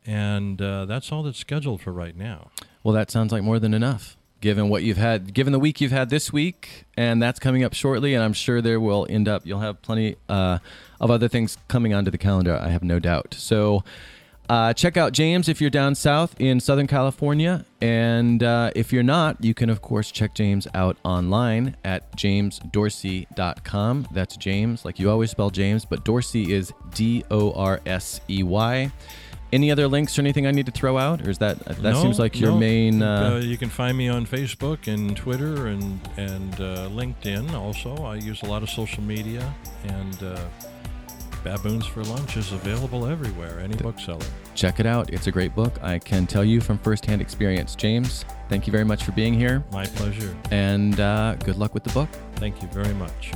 [0.05, 2.51] and uh, that's all that's scheduled for right now.
[2.83, 4.15] Well, that sounds like more than enough.
[4.43, 7.73] Given what you've had, given the week you've had this week, and that's coming up
[7.73, 9.45] shortly, and I'm sure there will end up.
[9.45, 10.59] You'll have plenty uh,
[10.99, 12.59] of other things coming onto the calendar.
[12.61, 13.35] I have no doubt.
[13.39, 13.85] So,
[14.49, 19.01] uh, check out James if you're down south in Southern California, and uh, if you're
[19.01, 24.07] not, you can of course check James out online at jamesdorsey.com.
[24.11, 28.43] That's James, like you always spell James, but Dorsey is D O R S E
[28.43, 28.91] Y.
[29.53, 32.01] Any other links or anything I need to throw out, or is that that No,
[32.01, 32.57] seems like your no.
[32.57, 33.03] main?
[33.03, 37.53] Uh, Uh, you can find me on Facebook and Twitter and and uh, LinkedIn.
[37.53, 39.53] Also, I use a lot of social media,
[39.87, 40.39] and uh,
[41.43, 44.25] Baboons for Lunch is available everywhere, any bookseller.
[44.55, 45.13] Check it out.
[45.13, 45.73] It's a great book.
[45.83, 47.75] I can tell you from firsthand experience.
[47.75, 49.63] James, thank you very much for being here.
[49.71, 50.35] My pleasure.
[50.51, 52.09] And uh, good luck with the book.
[52.37, 53.33] Thank you very much.